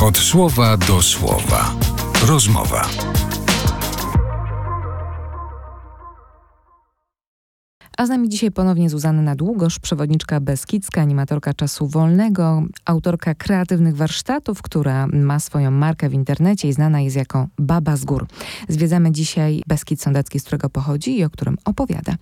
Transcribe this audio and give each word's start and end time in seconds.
Od 0.00 0.18
słowa 0.18 0.76
do 0.76 1.02
słowa. 1.02 1.74
Rozmowa. 2.26 2.88
A 8.00 8.06
z 8.06 8.08
nami 8.08 8.28
dzisiaj 8.28 8.50
ponownie 8.50 8.90
Zuzanna 8.90 9.36
Długosz, 9.36 9.78
przewodniczka 9.78 10.40
Beskidzka, 10.40 11.00
animatorka 11.00 11.54
czasu 11.54 11.86
wolnego, 11.86 12.62
autorka 12.84 13.34
kreatywnych 13.34 13.96
warsztatów, 13.96 14.62
która 14.62 15.06
ma 15.06 15.40
swoją 15.40 15.70
markę 15.70 16.08
w 16.08 16.14
internecie 16.14 16.68
i 16.68 16.72
znana 16.72 17.00
jest 17.00 17.16
jako 17.16 17.48
Baba 17.58 17.96
z 17.96 18.04
Gór. 18.04 18.26
Zwiedzamy 18.68 19.12
dzisiaj 19.12 19.62
Beskid 19.66 20.02
Sądecki, 20.02 20.40
z 20.40 20.42
którego 20.42 20.70
pochodzi 20.70 21.18
i 21.18 21.24
o 21.24 21.30
którym 21.30 21.56
opowiada. 21.64 22.14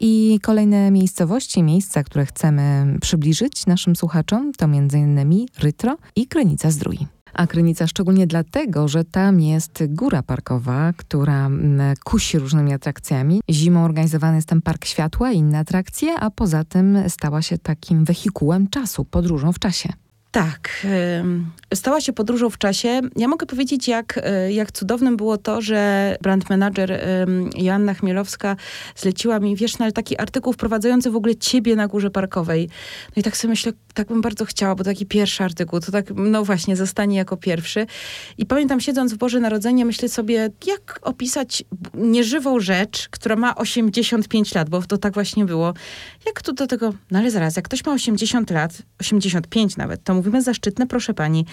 I 0.00 0.38
kolejne 0.42 0.90
miejscowości, 0.90 1.62
miejsca, 1.62 2.02
które 2.02 2.26
chcemy 2.26 2.96
przybliżyć 3.00 3.66
naszym 3.66 3.96
słuchaczom, 3.96 4.52
to 4.52 4.64
m.in. 4.64 5.46
Rytro 5.58 5.96
i 6.16 6.26
Krynica 6.26 6.70
Zdrój. 6.70 7.21
A 7.34 7.46
Krynica 7.46 7.86
szczególnie 7.86 8.26
dlatego, 8.26 8.88
że 8.88 9.04
tam 9.04 9.40
jest 9.40 9.84
góra 9.88 10.22
parkowa, 10.22 10.92
która 10.96 11.46
mm, 11.46 11.96
kusi 12.04 12.38
różnymi 12.38 12.72
atrakcjami. 12.72 13.40
Zimą 13.50 13.84
organizowany 13.84 14.36
jest 14.36 14.48
tam 14.48 14.62
Park 14.62 14.84
Światła 14.84 15.32
i 15.32 15.36
inne 15.36 15.58
atrakcje, 15.58 16.14
a 16.14 16.30
poza 16.30 16.64
tym 16.64 16.98
stała 17.08 17.42
się 17.42 17.58
takim 17.58 18.04
wehikułem 18.04 18.68
czasu, 18.68 19.04
podróżą 19.04 19.52
w 19.52 19.58
czasie. 19.58 19.92
Tak, 20.32 20.86
stała 21.74 22.00
się 22.00 22.12
podróżą 22.12 22.50
w 22.50 22.58
czasie. 22.58 23.00
Ja 23.16 23.28
mogę 23.28 23.46
powiedzieć, 23.46 23.88
jak, 23.88 24.20
e, 24.22 24.52
jak 24.52 24.72
cudownym 24.72 25.16
było 25.16 25.38
to, 25.38 25.62
że 25.62 26.16
brand 26.22 26.50
manager 26.50 27.00
Joanna 27.56 27.94
Chmielowska 27.94 28.56
zleciła 28.96 29.40
mi, 29.40 29.56
wiesz, 29.56 29.78
na 29.78 29.92
taki 29.92 30.18
artykuł 30.18 30.52
wprowadzający 30.52 31.10
w 31.10 31.16
ogóle 31.16 31.36
ciebie 31.36 31.76
na 31.76 31.88
górze 31.88 32.10
parkowej. 32.10 32.68
No 33.16 33.20
i 33.20 33.22
tak 33.22 33.36
sobie 33.36 33.50
myślę, 33.50 33.72
tak 33.94 34.08
bym 34.08 34.20
bardzo 34.20 34.44
chciała, 34.44 34.74
bo 34.74 34.84
taki 34.84 35.06
pierwszy 35.06 35.44
artykuł, 35.44 35.80
to 35.80 35.92
tak, 35.92 36.06
no 36.14 36.44
właśnie, 36.44 36.76
zostanie 36.76 37.16
jako 37.16 37.36
pierwszy. 37.36 37.86
I 38.38 38.46
pamiętam, 38.46 38.80
siedząc 38.80 39.14
w 39.14 39.16
Boże 39.16 39.40
Narodzenie, 39.40 39.84
myślę 39.84 40.08
sobie, 40.08 40.50
jak 40.66 40.98
opisać 41.02 41.64
nieżywą 41.94 42.60
rzecz, 42.60 43.08
która 43.08 43.36
ma 43.36 43.56
85 43.56 44.54
lat, 44.54 44.70
bo 44.70 44.82
to 44.82 44.98
tak 44.98 45.14
właśnie 45.14 45.44
było. 45.44 45.74
Jak 46.26 46.42
tu 46.42 46.52
do 46.52 46.66
tego, 46.66 46.94
no 47.10 47.18
ale 47.18 47.30
zaraz, 47.30 47.56
jak 47.56 47.64
ktoś 47.64 47.84
ma 47.84 47.92
80 47.92 48.50
lat, 48.50 48.82
85 49.00 49.76
nawet, 49.76 50.04
to 50.04 50.21
mówimy 50.22 50.42
zaszczytne, 50.42 50.86
proszę 50.86 51.14
pani. 51.14 51.46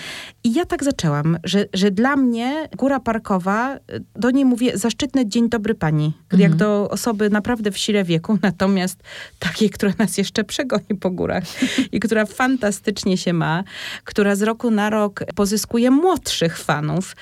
I 0.44 0.54
ja 0.54 0.66
tak 0.66 0.84
zaczęłam, 0.84 1.38
że, 1.44 1.66
że 1.74 1.92
dla 1.92 2.16
mnie 2.16 2.70
Góra 2.78 3.00
Parkowa, 3.00 3.78
do 4.16 4.32
niej 4.32 4.46
mówię 4.46 4.78
zaszczytne 4.78 5.28
dzień 5.28 5.50
dobry 5.50 5.76
pani, 5.76 6.14
mhm. 6.24 6.42
jak 6.42 6.56
do 6.56 6.90
osoby 6.90 7.30
naprawdę 7.30 7.72
w 7.72 7.78
sile 7.78 8.04
wieku, 8.04 8.38
natomiast 8.42 9.04
takiej, 9.40 9.70
która 9.70 9.94
nas 9.98 10.18
jeszcze 10.18 10.44
przegoni 10.44 10.96
po 11.00 11.10
górach 11.10 11.44
i 11.92 12.00
która 12.00 12.26
fantastycznie 12.26 13.18
się 13.18 13.34
ma, 13.34 13.64
która 14.04 14.36
z 14.36 14.42
roku 14.42 14.72
na 14.72 14.90
rok 14.90 15.24
pozyskuje 15.36 15.92
młodszych 15.92 16.58
fanów, 16.58 17.16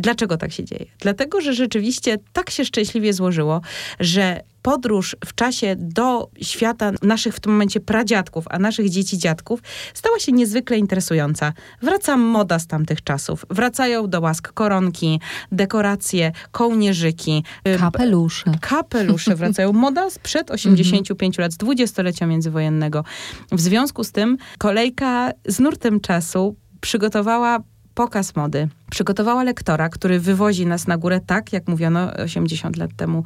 Dlaczego 0.00 0.36
tak 0.36 0.52
się 0.52 0.64
dzieje? 0.64 0.86
Dlatego, 0.98 1.40
że 1.40 1.54
rzeczywiście 1.54 2.18
tak 2.32 2.50
się 2.50 2.64
szczęśliwie 2.64 3.12
złożyło, 3.12 3.60
że 4.00 4.40
podróż 4.64 5.16
w 5.24 5.34
czasie 5.34 5.76
do 5.78 6.28
świata 6.42 6.92
naszych 7.02 7.34
w 7.34 7.40
tym 7.40 7.52
momencie 7.52 7.80
pradziadków, 7.80 8.44
a 8.50 8.58
naszych 8.58 8.90
dzieci 8.90 9.18
dziadków 9.18 9.60
stała 9.94 10.18
się 10.18 10.32
niezwykle 10.32 10.78
interesująca. 10.78 11.52
Wraca 11.82 12.16
moda 12.16 12.58
z 12.58 12.66
tamtych 12.66 13.04
czasów. 13.04 13.46
Wracają 13.50 14.08
do 14.08 14.20
łask 14.20 14.52
koronki, 14.52 15.20
dekoracje, 15.52 16.32
kołnierzyki. 16.50 17.44
Kapelusze. 17.78 18.52
Kapelusze 18.60 19.36
wracają. 19.40 19.72
Moda 19.72 20.10
sprzed 20.10 20.50
85 20.50 21.38
lat, 21.38 21.52
z 21.52 21.56
dwudziestolecia 21.56 22.26
międzywojennego. 22.26 23.04
W 23.52 23.60
związku 23.60 24.04
z 24.04 24.12
tym 24.12 24.36
kolejka 24.58 25.30
z 25.46 25.60
nurtem 25.60 26.00
czasu 26.00 26.56
przygotowała 26.80 27.58
pokaz 27.94 28.36
mody. 28.36 28.68
Przygotowała 28.90 29.42
lektora, 29.44 29.88
który 29.88 30.20
wywozi 30.20 30.66
nas 30.66 30.86
na 30.86 30.96
górę 30.96 31.20
tak, 31.26 31.52
jak 31.52 31.68
mówiono 31.68 32.12
80 32.12 32.76
lat 32.76 32.90
temu. 32.96 33.24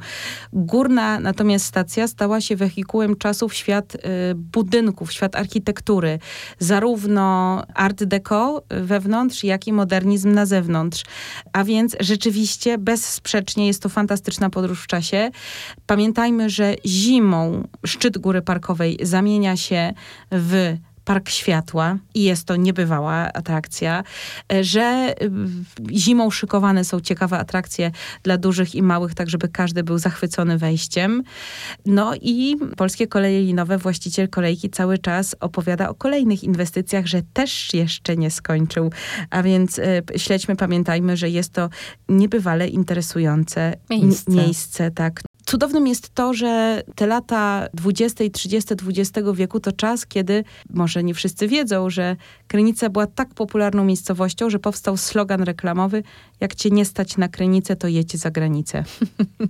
Górna 0.53 1.19
natomiast 1.19 1.65
stacja 1.65 2.07
stała 2.07 2.41
się 2.41 2.55
wehikułem 2.55 3.15
czasu 3.15 3.49
w 3.49 3.53
świat 3.53 3.95
y, 3.95 3.99
budynków, 4.35 5.11
świat 5.11 5.35
architektury. 5.35 6.19
Zarówno 6.59 7.63
art 7.73 8.03
deco 8.03 8.63
wewnątrz, 8.69 9.43
jak 9.43 9.67
i 9.67 9.73
modernizm 9.73 10.31
na 10.31 10.45
zewnątrz. 10.45 11.03
A 11.53 11.63
więc 11.63 11.95
rzeczywiście 11.99 12.77
bezsprzecznie 12.77 13.67
jest 13.67 13.81
to 13.81 13.89
fantastyczna 13.89 14.49
podróż 14.49 14.83
w 14.83 14.87
czasie. 14.87 15.31
Pamiętajmy, 15.85 16.49
że 16.49 16.75
zimą 16.85 17.67
szczyt 17.85 18.17
góry 18.17 18.41
parkowej 18.41 18.97
zamienia 19.01 19.57
się 19.57 19.93
w 20.31 20.77
Park 21.09 21.29
Światła 21.29 21.97
i 22.13 22.23
jest 22.23 22.45
to 22.45 22.55
niebywała 22.55 23.13
atrakcja, 23.33 24.03
e, 24.53 24.63
że 24.63 25.15
y, 25.21 25.31
zimą 25.91 26.31
szykowane 26.31 26.83
są 26.83 27.01
ciekawe 27.01 27.37
atrakcje 27.37 27.91
dla 28.23 28.37
dużych 28.37 28.75
i 28.75 28.81
małych, 28.81 29.15
tak 29.15 29.29
żeby 29.29 29.47
każdy 29.47 29.83
był 29.83 29.97
zachwycony 29.97 30.57
wejściem. 30.57 31.23
No 31.85 32.13
i 32.21 32.55
Polskie 32.77 33.07
Koleje 33.07 33.41
Linowe, 33.41 33.77
właściciel 33.77 34.29
kolejki 34.29 34.69
cały 34.69 34.97
czas 34.97 35.35
opowiada 35.39 35.89
o 35.89 35.95
kolejnych 35.95 36.43
inwestycjach, 36.43 37.05
że 37.05 37.21
też 37.33 37.73
jeszcze 37.73 38.17
nie 38.17 38.31
skończył. 38.31 38.91
A 39.29 39.43
więc 39.43 39.79
y, 39.79 40.03
śledźmy, 40.17 40.55
pamiętajmy, 40.55 41.17
że 41.17 41.29
jest 41.29 41.53
to 41.53 41.69
niebywale 42.09 42.67
interesujące 42.67 43.73
miejsce, 43.89 44.31
miejsce 44.31 44.91
tak. 44.91 45.21
Cudownym 45.49 45.87
jest 45.87 46.15
to, 46.15 46.33
że 46.33 46.83
te 46.95 47.07
lata 47.07 47.67
20 47.73 48.23
i 48.23 48.31
30 48.31 48.73
XX 48.73 49.27
wieku 49.33 49.59
to 49.59 49.71
czas, 49.71 50.05
kiedy, 50.05 50.43
może 50.69 51.03
nie 51.03 51.13
wszyscy 51.13 51.47
wiedzą, 51.47 51.89
że 51.89 52.15
Krynica 52.47 52.89
była 52.89 53.07
tak 53.07 53.33
popularną 53.33 53.83
miejscowością, 53.83 54.49
że 54.49 54.59
powstał 54.59 54.97
slogan 54.97 55.41
reklamowy 55.41 56.03
jak 56.39 56.55
cię 56.55 56.69
nie 56.69 56.85
stać 56.85 57.17
na 57.17 57.27
Krynicę, 57.27 57.75
to 57.75 57.87
jedź 57.87 58.17
za 58.17 58.31
granicę. 58.31 58.83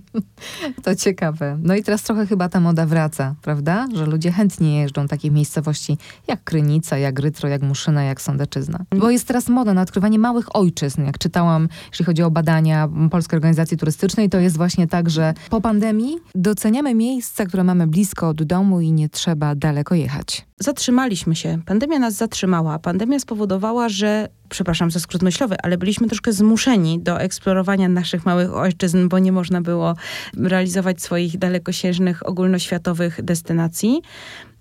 to 0.84 0.96
ciekawe. 0.96 1.58
No 1.62 1.74
i 1.74 1.82
teraz 1.82 2.02
trochę 2.02 2.26
chyba 2.26 2.48
ta 2.48 2.60
moda 2.60 2.86
wraca, 2.86 3.34
prawda? 3.42 3.86
Że 3.94 4.06
ludzie 4.06 4.32
chętnie 4.32 4.80
jeżdżą 4.80 5.08
takich 5.08 5.32
miejscowości 5.32 5.98
jak 6.28 6.44
Krynica, 6.44 6.98
jak 6.98 7.18
Rytro, 7.18 7.48
jak 7.48 7.62
Muszyna, 7.62 8.02
jak 8.02 8.22
Sądeczyzna. 8.22 8.84
Bo 8.96 9.10
jest 9.10 9.26
teraz 9.26 9.48
moda 9.48 9.74
na 9.74 9.82
odkrywanie 9.82 10.18
małych 10.18 10.56
ojczyzn. 10.56 11.04
Jak 11.04 11.18
czytałam, 11.18 11.68
jeśli 11.90 12.04
chodzi 12.04 12.22
o 12.22 12.30
badania 12.30 12.88
Polskiej 13.10 13.36
Organizacji 13.36 13.76
Turystycznej, 13.76 14.28
to 14.28 14.38
jest 14.38 14.56
właśnie 14.56 14.86
tak, 14.86 15.10
że 15.10 15.34
po 15.50 15.60
pandemii 15.60 15.89
doceniamy 16.34 16.94
miejsca, 16.94 17.46
które 17.46 17.64
mamy 17.64 17.86
blisko 17.86 18.28
od 18.28 18.42
domu 18.42 18.80
i 18.80 18.92
nie 18.92 19.08
trzeba 19.08 19.54
daleko 19.54 19.94
jechać. 19.94 20.46
Zatrzymaliśmy 20.60 21.36
się. 21.36 21.58
Pandemia 21.66 21.98
nas 21.98 22.14
zatrzymała. 22.14 22.78
Pandemia 22.78 23.18
spowodowała, 23.18 23.88
że 23.88 24.28
przepraszam 24.48 24.90
za 24.90 25.00
skrót 25.00 25.22
myślowy, 25.22 25.56
ale 25.62 25.78
byliśmy 25.78 26.06
troszkę 26.06 26.32
zmuszeni 26.32 27.00
do 27.00 27.20
eksplorowania 27.20 27.88
naszych 27.88 28.26
małych 28.26 28.54
ojczyzn, 28.54 29.08
bo 29.08 29.18
nie 29.18 29.32
można 29.32 29.60
było 29.60 29.94
realizować 30.36 31.02
swoich 31.02 31.38
dalekosiężnych, 31.38 32.28
ogólnoświatowych 32.28 33.22
destynacji. 33.22 34.02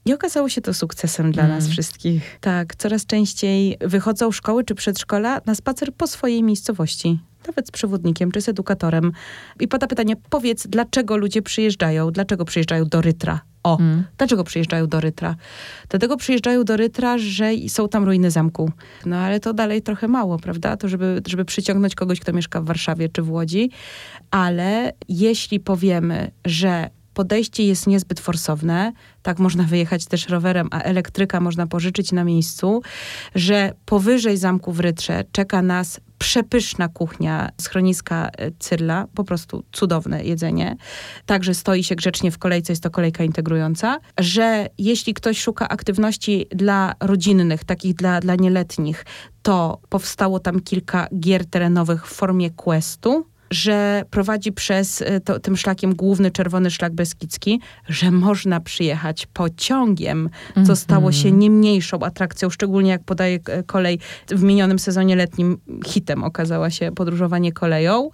I 0.06 0.14
okazało 0.14 0.50
się 0.50 0.62
to 0.62 0.74
sukcesem 0.74 1.32
dla 1.32 1.44
mm. 1.44 1.56
nas 1.56 1.68
wszystkich. 1.68 2.38
Tak, 2.42 2.76
coraz 2.76 3.06
częściej 3.06 3.78
wychodzą 3.82 4.32
szkoły 4.32 4.64
czy 4.64 4.76
przedszkola 4.76 5.42
na 5.46 5.56
spacer 5.56 5.94
po 5.94 6.08
swojej 6.08 6.44
miejscowości 6.44 7.20
nawet 7.48 7.68
z 7.68 7.72
przewodnikiem 7.72 8.32
czy 8.32 8.42
z 8.42 8.50
edukatorem 8.50 9.12
i 9.60 9.68
pada 9.68 9.88
pytanie, 9.88 10.16
powiedz, 10.30 10.68
dlaczego 10.68 11.18
ludzie 11.18 11.42
przyjeżdżają, 11.42 12.12
dlaczego 12.12 12.46
przyjeżdżają 12.46 12.86
do 12.86 13.02
Rytra? 13.02 13.42
O, 13.64 13.80
mm. 13.80 14.04
dlaczego 14.18 14.44
przyjeżdżają 14.44 14.88
do 14.88 15.00
Rytra? 15.00 15.36
Dlatego 15.90 16.18
przyjeżdżają 16.18 16.64
do 16.64 16.78
Rytra, 16.78 17.18
że 17.18 17.52
są 17.68 17.90
tam 17.90 18.04
ruiny 18.04 18.32
zamku. 18.32 18.72
No 19.06 19.18
ale 19.18 19.40
to 19.40 19.54
dalej 19.54 19.82
trochę 19.82 20.08
mało, 20.08 20.40
prawda? 20.40 20.78
To 20.78 20.88
żeby, 20.88 21.22
żeby 21.28 21.46
przyciągnąć 21.46 21.96
kogoś, 21.96 22.20
kto 22.20 22.34
mieszka 22.34 22.62
w 22.62 22.66
Warszawie 22.66 23.10
czy 23.10 23.22
w 23.22 23.32
Łodzi. 23.32 23.72
Ale 24.32 24.94
jeśli 25.10 25.60
powiemy, 25.60 26.32
że 26.46 26.90
podejście 27.14 27.64
jest 27.64 27.88
niezbyt 27.88 28.20
forsowne, 28.20 28.92
tak 29.22 29.40
można 29.40 29.64
wyjechać 29.64 30.06
też 30.06 30.30
rowerem, 30.30 30.68
a 30.72 30.82
elektryka 30.82 31.40
można 31.40 31.68
pożyczyć 31.68 32.12
na 32.12 32.24
miejscu, 32.24 32.82
że 33.36 33.74
powyżej 33.86 34.38
zamku 34.38 34.72
w 34.72 34.80
Rytrze 34.80 35.24
czeka 35.32 35.62
nas 35.62 36.00
przepyszna 36.20 36.88
kuchnia 36.88 37.50
schroniska 37.62 38.30
e, 38.38 38.52
Cyrla, 38.60 39.08
po 39.16 39.24
prostu 39.24 39.64
cudowne 39.72 40.24
jedzenie. 40.24 40.76
Także 41.26 41.54
stoi 41.54 41.84
się 41.84 41.96
grzecznie 41.96 42.32
w 42.32 42.38
kolejce, 42.38 42.72
jest 42.72 42.84
to 42.84 42.90
kolejka 42.90 43.24
integrująca, 43.24 44.00
że 44.18 44.70
jeśli 44.78 45.14
ktoś 45.14 45.42
szuka 45.42 45.70
aktywności 45.70 46.46
dla 46.52 46.94
rodzinnych, 47.00 47.64
takich 47.64 47.96
dla, 47.96 48.20
dla 48.20 48.36
nieletnich, 48.36 49.06
to 49.42 49.80
powstało 49.90 50.40
tam 50.40 50.60
kilka 50.60 51.08
gier 51.20 51.46
terenowych 51.46 52.08
w 52.08 52.14
formie 52.14 52.52
questu, 52.52 53.26
że 53.52 54.04
prowadzi 54.10 54.52
przez 54.52 55.02
e, 55.02 55.20
to, 55.20 55.40
tym 55.40 55.58
szlakiem 55.58 55.96
główny 55.96 56.32
czerwony 56.32 56.72
szlak 56.72 56.94
beskidzki, 56.94 57.62
że 57.88 58.12
można 58.12 58.60
przyjechać 58.60 59.26
pociągiem, 59.26 60.30
co 60.54 60.60
mm 60.60 60.70
-hmm. 60.70 60.76
stało 60.76 61.12
się 61.12 61.32
nie 61.32 61.50
mniejszą 61.50 62.00
atrakcją, 62.00 62.50
szczególnie 62.50 62.90
jak 62.90 63.04
podaje 63.04 63.40
e, 63.48 63.64
kolej 63.64 64.00
w 64.28 64.44
minionym 64.44 64.80
sezonie 64.80 65.16
letnim 65.16 65.58
hitem 65.86 66.24
okazała 66.24 66.70
się 66.70 66.92
podróżowanie 66.92 67.52
koleją. 67.52 68.10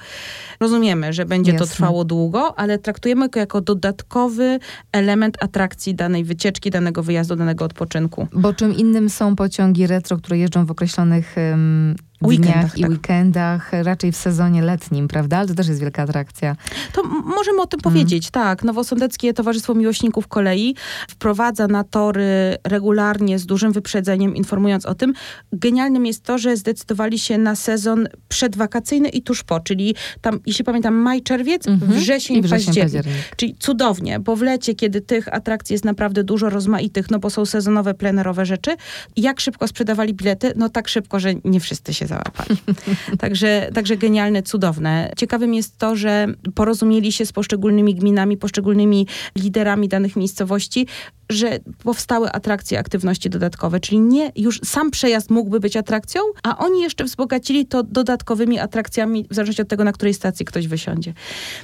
Rozumiemy, 0.60 1.14
że 1.14 1.26
będzie 1.26 1.52
Jasne. 1.52 1.68
to 1.68 1.74
trwało 1.74 2.06
długo, 2.06 2.60
ale 2.60 2.80
traktujemy 2.80 3.30
go 3.30 3.40
jako 3.40 3.62
dodatkowy 3.62 4.60
element 4.92 5.44
atrakcji 5.44 5.96
danej 5.96 6.24
wycieczki, 6.24 6.72
danego 6.72 7.04
wyjazdu, 7.04 7.36
danego 7.36 7.66
odpoczynku. 7.66 8.28
Bo 8.34 8.54
czym 8.54 8.74
innym 8.74 9.10
są 9.10 9.36
pociągi 9.36 9.88
retro, 9.88 10.18
które 10.18 10.38
jeżdżą 10.38 10.66
w 10.66 10.72
określonych 10.72 11.36
um, 11.52 11.96
dniach 12.22 12.30
Weekendach, 12.40 12.78
i 12.78 12.82
tak. 12.82 12.90
weekendach, 12.92 13.72
raczej 13.84 14.12
w 14.12 14.16
sezonie 14.18 14.62
letnim, 14.62 15.08
prawda? 15.08 15.38
Ale 15.38 15.48
to 15.48 15.54
też 15.54 15.68
jest 15.68 15.82
wielka 15.82 16.04
atrakcja. 16.04 16.56
To 16.94 17.04
możemy 17.26 17.62
o 17.62 17.68
tym 17.68 17.80
powiedzieć, 17.80 18.32
tak. 18.32 18.64
Nowosądeckie 18.64 19.34
Towarzystwo 19.34 19.74
Miłośników 19.74 20.28
Kolei 20.28 20.76
wprowadza 21.10 21.68
na 21.68 21.84
tory 21.84 22.58
regularnie 22.64 23.40
z 23.40 23.46
dużym 23.46 23.72
wyprzedzeniem, 23.72 24.36
informując 24.36 24.86
o 24.86 24.96
tym. 24.96 25.14
Genialnym 25.54 26.06
jest 26.06 26.24
to, 26.24 26.38
że 26.38 26.58
zdecydowali 26.58 27.20
się 27.20 27.38
na 27.38 27.56
sezon 27.56 28.08
przedwakacyjny 28.28 29.10
i 29.10 29.22
tuż 29.22 29.44
po, 29.44 29.60
czyli 29.60 29.96
tam, 30.22 30.40
jeśli 30.46 30.66
pamiętam, 30.66 30.96
maj, 30.96 31.22
czerwiec, 31.22 31.68
Mhm. 31.68 31.92
wrzesień, 31.92 32.38
I 32.38 32.42
wrzesień, 32.42 32.66
październik. 32.66 32.94
październik. 32.96 33.36
Czyli 33.36 33.56
cudownie, 33.60 34.20
bo 34.20 34.36
w 34.36 34.42
lecie, 34.42 34.76
kiedy 34.76 35.02
tych 35.02 35.34
atrakcji 35.34 35.74
jest 35.74 35.86
naprawdę 35.86 36.24
dużo 36.24 36.50
rozmaitych, 36.50 37.12
no 37.12 37.20
bo 37.20 37.30
są 37.30 37.46
sezonowe, 37.46 37.94
plenerowe 37.94 38.46
rzeczy, 38.46 38.72
jak 39.18 39.40
szybko 39.40 39.68
sprzedawali 39.68 40.14
bilety? 40.14 40.54
No 40.56 40.70
tak 40.70 40.88
szybko, 40.88 41.20
że 41.20 41.34
nie 41.46 41.60
wszyscy 41.60 41.94
się 41.94 42.05
załapali. 42.08 42.58
także, 43.20 43.70
także 43.74 43.98
genialne, 43.98 44.44
cudowne. 44.44 45.12
Ciekawym 45.18 45.54
jest 45.54 45.78
to, 45.78 45.96
że 45.96 46.28
porozumieli 46.56 47.12
się 47.12 47.26
z 47.26 47.32
poszczególnymi 47.32 47.96
gminami, 47.96 48.38
poszczególnymi 48.38 49.08
liderami 49.36 49.88
danych 49.88 50.16
miejscowości, 50.16 50.88
że 51.30 51.60
powstały 51.84 52.32
atrakcje, 52.32 52.80
aktywności 52.80 53.30
dodatkowe, 53.30 53.80
czyli 53.80 54.00
nie 54.00 54.32
już 54.36 54.60
sam 54.64 54.92
przejazd 54.92 55.30
mógłby 55.30 55.60
być 55.60 55.78
atrakcją, 55.78 56.22
a 56.44 56.58
oni 56.58 56.82
jeszcze 56.82 57.04
wzbogacili 57.04 57.66
to 57.66 57.84
dodatkowymi 57.84 58.60
atrakcjami, 58.60 59.26
w 59.32 59.36
zależności 59.36 59.62
od 59.62 59.68
tego, 59.68 59.84
na 59.84 59.92
której 59.92 60.14
stacji 60.14 60.46
ktoś 60.46 60.68
wysiądzie. 60.68 61.14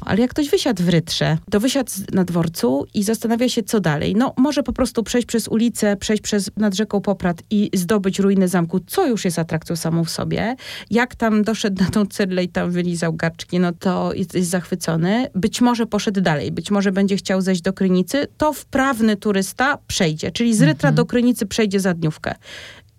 Ale 0.02 0.20
jak 0.22 0.32
ktoś 0.32 0.50
wysiadł 0.50 0.84
w 0.84 0.90
Rytrze, 0.90 1.38
to 1.52 1.60
wysiadł 1.60 1.92
na 2.14 2.24
dworcu 2.24 2.86
i 2.94 3.04
zastanawia 3.04 3.50
się, 3.50 3.64
co 3.64 3.80
dalej. 3.80 4.16
No, 4.16 4.34
może 4.38 4.64
po 4.64 4.74
prostu 4.74 5.04
przejść 5.04 5.28
przez 5.28 5.48
ulicę, 5.48 5.98
przejść 5.98 6.24
przez 6.24 6.52
nad 6.58 6.76
rzeką 6.76 7.02
Poprad 7.02 7.44
i 7.50 7.70
zdobyć 7.74 8.20
ruiny 8.20 8.48
zamku, 8.48 8.80
co 8.80 9.08
już 9.08 9.26
jest 9.26 9.40
atrakcją 9.40 9.76
samą 9.76 10.04
w 10.04 10.10
sobie. 10.10 10.56
Jak 10.90 11.16
tam 11.16 11.44
doszedł 11.44 11.84
na 11.84 11.90
tą 11.90 12.06
cedlę 12.06 12.44
i 12.44 12.50
tam 12.50 12.72
wylizał 12.72 13.14
garczki, 13.14 13.60
no 13.60 13.72
to 13.72 14.14
jest, 14.14 14.34
jest 14.34 14.50
zachwycony. 14.50 15.28
Być 15.36 15.62
może 15.62 15.86
poszedł 15.86 16.22
dalej, 16.22 16.52
być 16.52 16.72
może 16.72 16.92
będzie 16.92 17.16
chciał 17.16 17.42
zejść 17.42 17.62
do 17.62 17.74
Krynicy, 17.74 18.28
to 18.38 18.54
wprawny 18.54 19.18
turysta 19.52 19.78
przejdzie, 19.88 20.32
czyli 20.32 20.56
z 20.56 20.62
Rytra 20.62 20.92
do 20.92 21.06
Krynicy 21.06 21.46
przejdzie 21.46 21.80
za 21.80 21.94
dniówkę. 21.94 22.36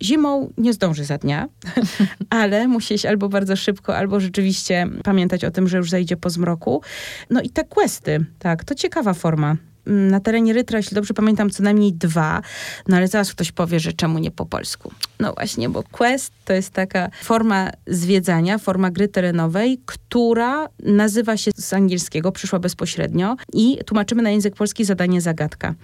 Zimą 0.03 0.53
nie 0.59 0.73
zdąży 0.73 1.05
za 1.05 1.19
dnia, 1.19 1.49
ale 2.31 2.69
musi 2.69 2.95
iść 2.95 3.07
albo 3.07 3.29
bardzo 3.29 3.57
szybko, 3.57 3.97
albo 3.97 4.21
rzeczywiście 4.21 4.87
pamiętać 5.05 5.45
o 5.45 5.51
tym, 5.51 5.69
że 5.69 5.77
już 5.77 5.91
zejdzie 5.91 6.17
po 6.17 6.31
zmroku. 6.31 6.83
No 7.31 7.41
i 7.41 7.51
te 7.51 7.65
questy, 7.65 8.25
tak, 8.39 8.65
to 8.65 8.75
ciekawa 8.75 9.15
forma. 9.15 9.57
Mm, 9.87 10.11
Na 10.11 10.21
terenie 10.21 10.53
Rytra, 10.53 10.79
jeśli 10.79 10.95
dobrze 10.95 11.15
pamiętam, 11.15 11.51
co 11.51 11.63
najmniej 11.63 11.93
dwa, 11.93 12.43
no 12.89 12.97
ale 12.97 13.09
zaraz 13.09 13.33
ktoś 13.33 13.53
powie, 13.53 13.81
że 13.81 13.93
czemu 13.93 14.19
nie 14.19 14.31
po 14.31 14.47
polsku. 14.47 14.93
No 15.21 15.33
właśnie, 15.33 15.69
bo 15.69 15.83
quest 15.83 16.33
to 16.45 16.53
jest 16.53 16.71
taka 16.71 17.11
forma 17.23 17.71
zwiedzania, 17.87 18.59
forma 18.59 18.91
gry 18.91 19.09
terenowej, 19.09 19.81
która 19.87 20.69
nazywa 20.83 21.37
się 21.37 21.51
z 21.57 21.73
angielskiego, 21.73 22.33
przyszła 22.33 22.59
bezpośrednio 22.59 23.37
i 23.53 23.79
tłumaczymy 23.87 24.23
na 24.23 24.31
język 24.31 24.57
polski 24.57 24.85
zadanie 24.85 25.21
zagadka. 25.21 25.75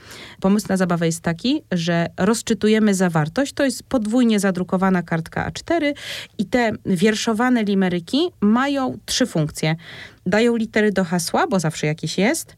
Pomysł 0.40 0.66
na 0.68 0.76
zabawę 0.76 1.06
jest 1.06 1.20
taki, 1.20 1.62
że 1.72 2.06
rozczytujemy 2.16 2.94
zawartość, 2.94 3.52
to 3.52 3.64
jest 3.64 3.82
podwójnie 3.82 4.40
zadrukowana 4.40 5.02
kartka 5.02 5.50
A4 5.50 5.92
i 6.38 6.44
te 6.46 6.72
wierszowane 6.86 7.64
limeryki 7.64 8.18
mają 8.40 8.98
trzy 9.06 9.26
funkcje. 9.26 9.76
Dają 10.28 10.56
litery 10.56 10.92
do 10.92 11.04
hasła, 11.04 11.46
bo 11.46 11.60
zawsze 11.60 11.86
jakieś 11.86 12.18
jest, 12.18 12.56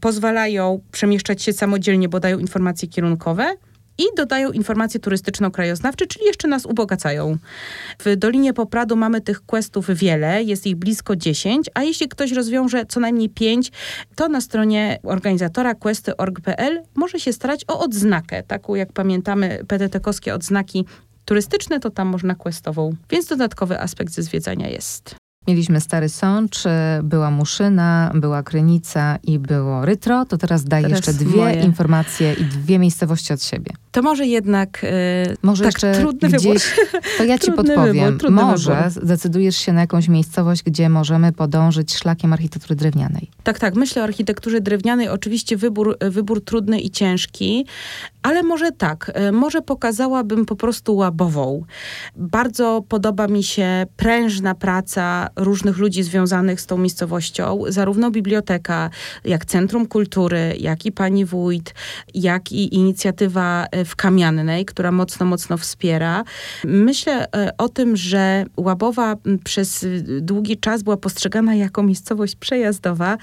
pozwalają 0.00 0.80
przemieszczać 0.92 1.42
się 1.42 1.52
samodzielnie, 1.52 2.08
bo 2.08 2.20
dają 2.20 2.38
informacje 2.38 2.88
kierunkowe 2.88 3.56
i 3.98 4.02
dodają 4.16 4.52
informacje 4.52 5.00
turystyczno-krajoznawcze, 5.00 6.06
czyli 6.06 6.24
jeszcze 6.24 6.48
nas 6.48 6.66
ubogacają. 6.66 7.36
W 7.98 8.16
Dolinie 8.16 8.52
Popradu 8.52 8.96
mamy 8.96 9.20
tych 9.20 9.40
questów 9.40 9.86
wiele, 9.90 10.42
jest 10.42 10.66
ich 10.66 10.76
blisko 10.76 11.16
10, 11.16 11.66
a 11.74 11.82
jeśli 11.82 12.08
ktoś 12.08 12.32
rozwiąże 12.32 12.86
co 12.86 13.00
najmniej 13.00 13.28
5, 13.28 13.72
to 14.16 14.28
na 14.28 14.40
stronie 14.40 14.98
organizatora 15.02 15.74
questy.org.pl 15.74 16.82
może 16.94 17.20
się 17.20 17.32
starać 17.32 17.64
o 17.68 17.80
odznakę, 17.80 18.42
taką 18.42 18.74
jak 18.74 18.92
pamiętamy 18.92 19.58
PTT-kowskie 19.68 20.34
odznaki 20.34 20.84
turystyczne, 21.24 21.80
to 21.80 21.90
tam 21.90 22.08
można 22.08 22.34
questową, 22.34 22.96
więc 23.10 23.26
dodatkowy 23.26 23.80
aspekt 23.80 24.12
ze 24.12 24.22
zwiedzania 24.22 24.68
jest. 24.68 25.21
Mieliśmy 25.48 25.80
Stary 25.80 26.08
Sącz, 26.08 26.64
była 27.02 27.30
Muszyna, 27.30 28.12
była 28.14 28.42
Krynica 28.42 29.18
i 29.22 29.38
było 29.38 29.84
Rytro. 29.84 30.24
To 30.24 30.38
teraz 30.38 30.64
daj 30.64 30.82
Teraz 30.82 30.98
jeszcze 30.98 31.12
dwie 31.12 31.36
moje. 31.36 31.62
informacje 31.62 32.32
i 32.34 32.44
dwie 32.44 32.78
miejscowości 32.78 33.32
od 33.32 33.42
siebie. 33.42 33.72
To 33.92 34.02
może 34.02 34.26
jednak... 34.26 34.82
Yy, 35.28 35.36
Może 35.42 35.64
tak, 35.64 35.72
jeszcze 35.72 35.92
trudny 36.00 36.28
gdzieś, 36.28 36.42
wybór. 36.42 37.00
to 37.18 37.24
ja 37.24 37.38
ci 37.38 37.52
podpowiem. 37.52 38.12
wybór, 38.12 38.30
Może 38.30 38.76
wybór. 38.88 39.04
zdecydujesz 39.04 39.56
się 39.56 39.72
na 39.72 39.80
jakąś 39.80 40.08
miejscowość, 40.08 40.62
gdzie 40.62 40.88
możemy 40.88 41.32
podążyć 41.32 41.94
szlakiem 41.94 42.32
architektury 42.32 42.76
drewnianej. 42.76 43.30
Tak, 43.42 43.58
tak. 43.58 43.74
Myślę 43.74 44.02
o 44.02 44.04
architekturze 44.04 44.60
drewnianej. 44.60 45.08
Oczywiście 45.08 45.56
wybór, 45.56 45.96
wybór 46.00 46.44
trudny 46.44 46.80
i 46.80 46.90
ciężki, 46.90 47.66
ale 48.22 48.42
może 48.42 48.72
tak. 48.72 49.10
e, 49.14 49.32
Może 49.32 49.62
pokazałabym 49.62 50.46
po 50.46 50.56
prostu 50.56 50.96
łabową. 50.96 51.64
Bardzo 52.16 52.84
podoba 52.88 53.26
mi 53.28 53.42
się 53.44 53.86
prężna 53.96 54.54
praca 54.54 55.28
różnych 55.36 55.78
ludzi 55.78 56.02
związanych 56.02 56.60
z 56.60 56.66
tą 56.66 56.78
miejscowością. 56.78 57.60
Zarówno 57.68 58.10
biblioteka, 58.10 58.90
jak 59.24 59.44
Centrum 59.44 59.86
Kultury, 59.86 60.54
jak 60.58 60.86
i 60.86 60.92
pani 60.92 61.24
wójt, 61.24 61.74
jak 62.14 62.52
i 62.52 62.74
inicjatywa 62.74 63.66
e, 63.70 63.81
w 63.84 63.96
Kamiannej, 63.96 64.64
która 64.64 64.92
mocno, 64.92 65.26
mocno 65.26 65.56
wspiera. 65.58 66.24
Myślę 66.64 67.26
e, 67.32 67.50
o 67.58 67.68
tym, 67.68 67.96
że 67.96 68.44
Łabowa 68.56 69.16
przez 69.44 69.82
y, 69.82 70.20
długi 70.20 70.58
czas 70.58 70.82
była 70.82 70.96
postrzegana 70.96 71.54
jako 71.54 71.82
miejscowość 71.82 72.36
przejazdowa, 72.36 73.18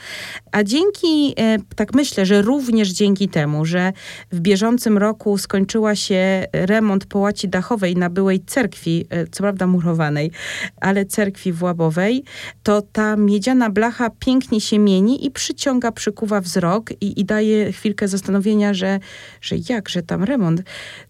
a 0.51 0.63
dzięki, 0.63 1.33
e, 1.37 1.57
tak 1.75 1.93
myślę, 1.93 2.25
że 2.25 2.41
również 2.41 2.89
dzięki 2.89 3.29
temu, 3.29 3.65
że 3.65 3.93
w 4.31 4.39
bieżącym 4.39 4.97
roku 4.97 5.37
skończyła 5.37 5.95
się 5.95 6.45
remont 6.53 7.05
połaci 7.05 7.49
dachowej 7.49 7.95
na 7.95 8.09
byłej 8.09 8.43
cerkwi, 8.45 9.05
e, 9.09 9.27
co 9.27 9.43
prawda 9.43 9.67
murowanej, 9.67 10.31
ale 10.81 11.05
cerkwi 11.05 11.53
w 11.53 11.63
Łabowej, 11.63 12.23
to 12.63 12.81
ta 12.81 13.15
miedziana 13.15 13.69
blacha 13.69 14.09
pięknie 14.09 14.61
się 14.61 14.79
mieni 14.79 15.25
i 15.25 15.31
przyciąga, 15.31 15.91
przykuwa 15.91 16.41
wzrok 16.41 16.91
i, 17.01 17.19
i 17.19 17.25
daje 17.25 17.71
chwilkę 17.71 18.07
zastanowienia, 18.07 18.73
że, 18.73 18.99
że 19.41 19.55
jak, 19.69 19.89
że 19.89 20.03
tam 20.03 20.23
remont. 20.23 20.48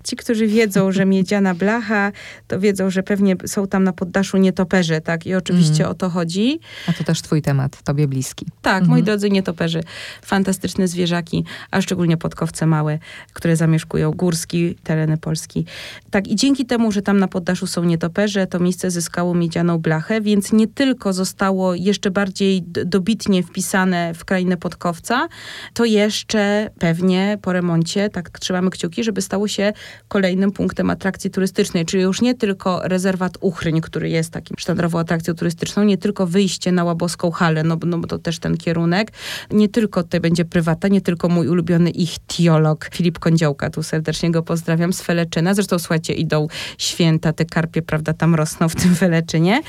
Ci, 0.04 0.16
którzy 0.16 0.48
wiedzą, 0.48 0.92
że 0.92 1.06
miedziana 1.06 1.54
blacha, 1.54 2.12
to 2.48 2.60
wiedzą, 2.60 2.90
że 2.90 3.04
pewnie 3.04 3.36
są 3.46 3.68
tam 3.68 3.84
na 3.84 3.94
poddaszu 3.94 4.38
nietoperze, 4.38 5.02
tak? 5.02 5.26
I 5.26 5.36
oczywiście 5.36 5.84
Mm. 5.84 5.92
o 5.92 5.94
to 5.96 6.10
chodzi. 6.10 6.60
A 6.88 6.94
to 6.94 7.04
też 7.04 7.22
twój 7.22 7.42
temat, 7.42 7.84
tobie 7.84 8.08
bliski. 8.08 8.46
Tak, 8.62 8.74
Mhm. 8.82 8.90
moi 8.90 9.04
drodzy 9.04 9.30
nietoperzy, 9.30 9.84
fantastyczne 10.22 10.88
zwierzaki, 10.88 11.46
a 11.72 11.82
szczególnie 11.82 12.18
podkowce 12.18 12.66
małe, 12.66 13.00
które 13.34 13.56
zamieszkują 13.56 14.12
górski 14.12 14.76
tereny 14.84 15.18
Polski. 15.18 15.66
Tak, 16.12 16.28
i 16.28 16.36
dzięki 16.36 16.66
temu, 16.66 16.92
że 16.92 17.02
tam 17.02 17.20
na 17.20 17.28
poddaszu 17.28 17.68
są 17.68 17.84
nietoperze, 17.84 18.48
to 18.48 18.60
miejsce 18.60 18.92
zyskało 18.92 19.34
miedzianą 19.36 19.78
blachę, 19.78 20.22
więc 20.22 20.52
nie 20.54 20.68
tylko 20.68 21.14
zostało 21.14 21.76
jeszcze 21.76 22.12
bardziej 22.12 22.62
dobitnie 22.86 23.44
wpisane 23.44 24.14
w 24.14 24.26
krainę 24.26 24.58
podkowca, 24.58 25.28
to 25.74 25.86
jeszcze 25.86 26.70
pewnie 26.80 27.38
po 27.42 27.54
remoncie, 27.54 28.10
tak 28.10 28.40
trzymamy 28.40 28.70
kciuki, 28.70 29.04
żeby 29.04 29.22
stało 29.30 29.48
się 29.48 29.74
kolejnym 30.08 30.52
punktem 30.52 30.90
atrakcji 30.90 31.30
turystycznej, 31.30 31.86
czyli 31.86 32.04
już 32.04 32.22
nie 32.22 32.36
tylko 32.36 32.82
rezerwat 32.84 33.38
Uchryń, 33.42 33.82
który 33.82 34.10
jest 34.10 34.34
takim 34.34 34.58
sztandarową 34.60 35.00
atrakcją 35.00 35.34
turystyczną, 35.34 35.84
nie 35.84 35.98
tylko 35.98 36.28
wyjście 36.28 36.72
na 36.72 36.84
Łabowską 36.84 37.32
Halę, 37.32 37.64
no, 37.64 37.78
no 37.86 37.98
bo 37.98 38.08
to 38.08 38.20
też 38.20 38.40
ten 38.40 38.58
kierunek, 38.58 39.12
nie 39.52 39.70
tylko 39.70 40.04
tutaj 40.04 40.20
będzie 40.20 40.46
prywata, 40.46 40.88
nie 40.88 41.02
tylko 41.02 41.30
mój 41.30 41.48
ulubiony 41.48 41.90
ichtiolog 41.90 42.90
Filip 42.94 43.20
Kądziołka, 43.20 43.70
tu 43.70 43.84
serdecznie 43.84 44.32
go 44.32 44.44
pozdrawiam, 44.44 44.94
z 44.94 45.02
Feleczyna, 45.02 45.54
zresztą 45.54 45.80
słuchajcie, 45.80 46.14
idą 46.14 46.48
święta, 46.78 47.34
te 47.34 47.46
karpie, 47.46 47.82
prawda, 47.82 48.14
tam 48.14 48.36
rosną 48.36 48.70
w 48.70 48.76
tym 48.76 48.96
Feleczynie, 48.96 49.62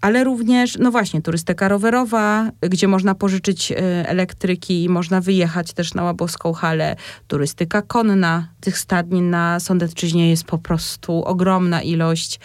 ale 0.00 0.24
również, 0.24 0.78
no 0.78 0.90
właśnie, 0.90 1.22
turystyka 1.22 1.68
rowerowa, 1.68 2.50
gdzie 2.60 2.88
można 2.88 3.14
pożyczyć 3.14 3.72
e, 3.72 3.76
elektryki 4.08 4.84
i 4.84 4.88
można 4.88 5.20
wyjechać 5.20 5.72
też 5.72 5.94
na 5.94 6.02
Łabowską 6.02 6.52
Halę, 6.52 6.96
turystyka 7.28 7.82
konna, 7.82 8.48
tych 8.60 8.78
stadnin 8.90 9.30
na 9.30 9.60
Sądecczyźnie 9.60 10.30
jest 10.30 10.44
po 10.44 10.58
prostu 10.58 11.24
ogromna 11.24 11.82
ilość, 11.82 12.40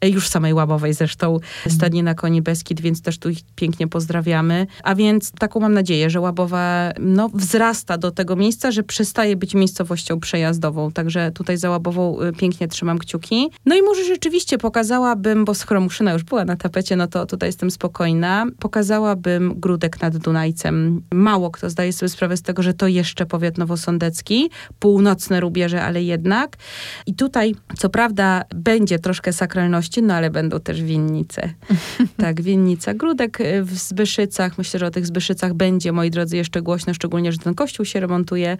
e, 0.00 0.08
już 0.08 0.28
samej 0.28 0.54
Łabowej 0.54 0.94
zresztą, 0.94 1.38
stadni 1.68 2.02
na 2.02 2.14
Koni 2.14 2.42
Beskid, 2.42 2.80
więc 2.80 3.02
też 3.02 3.18
tu 3.18 3.28
ich 3.30 3.38
pięknie 3.54 3.88
pozdrawiamy. 3.88 4.66
A 4.82 4.94
więc 4.94 5.30
taką 5.30 5.60
mam 5.60 5.74
nadzieję, 5.74 6.10
że 6.10 6.20
Łabowa 6.20 6.92
no, 7.00 7.28
wzrasta 7.34 7.98
do 7.98 8.10
tego 8.10 8.36
miejsca, 8.36 8.70
że 8.70 8.82
przestaje 8.82 9.36
być 9.36 9.54
miejscowością 9.54 10.20
przejazdową. 10.20 10.92
Także 10.92 11.30
tutaj 11.30 11.56
za 11.56 11.70
Łabową 11.70 12.22
y, 12.22 12.32
pięknie 12.32 12.68
trzymam 12.68 12.98
kciuki. 12.98 13.50
No 13.66 13.76
i 13.76 13.82
może 13.82 14.04
rzeczywiście 14.04 14.58
pokazałabym, 14.58 15.44
bo 15.44 15.54
skoro 15.54 15.80
Muszyna 15.80 16.12
już 16.12 16.22
była 16.22 16.44
na 16.44 16.56
tapecie, 16.56 16.96
no 16.96 17.06
to 17.06 17.26
tutaj 17.26 17.48
jestem 17.48 17.70
spokojna, 17.70 18.46
pokazałabym 18.58 19.54
Grudek 19.60 20.02
nad 20.02 20.16
Dunajcem. 20.16 21.02
Mało 21.12 21.50
kto 21.50 21.70
zdaje 21.70 21.92
sobie 21.92 22.08
sprawę 22.08 22.36
z 22.36 22.42
tego, 22.42 22.62
że 22.62 22.74
to 22.74 22.86
jeszcze 22.86 23.26
powiat 23.26 23.58
nowosądecki, 23.58 24.50
północne 24.78 25.40
rubieże 25.40 25.87
ale 25.88 26.02
jednak. 26.02 26.56
I 27.06 27.14
tutaj, 27.14 27.54
co 27.78 27.88
prawda, 27.88 28.44
będzie 28.54 28.98
troszkę 28.98 29.32
sakralności, 29.32 30.02
no 30.02 30.14
ale 30.14 30.30
będą 30.30 30.60
też 30.60 30.82
winnice. 30.82 31.50
tak, 32.16 32.42
winnica 32.42 32.94
Grudek 32.94 33.38
w 33.62 33.74
Zbyszycach. 33.74 34.58
Myślę, 34.58 34.80
że 34.80 34.86
o 34.86 34.90
tych 34.90 35.06
Zbyszycach 35.06 35.54
będzie, 35.54 35.92
moi 35.92 36.10
drodzy, 36.10 36.36
jeszcze 36.36 36.62
głośno, 36.62 36.94
szczególnie, 36.94 37.32
że 37.32 37.38
ten 37.38 37.54
kościół 37.54 37.84
się 37.84 38.00
remontuje. 38.00 38.56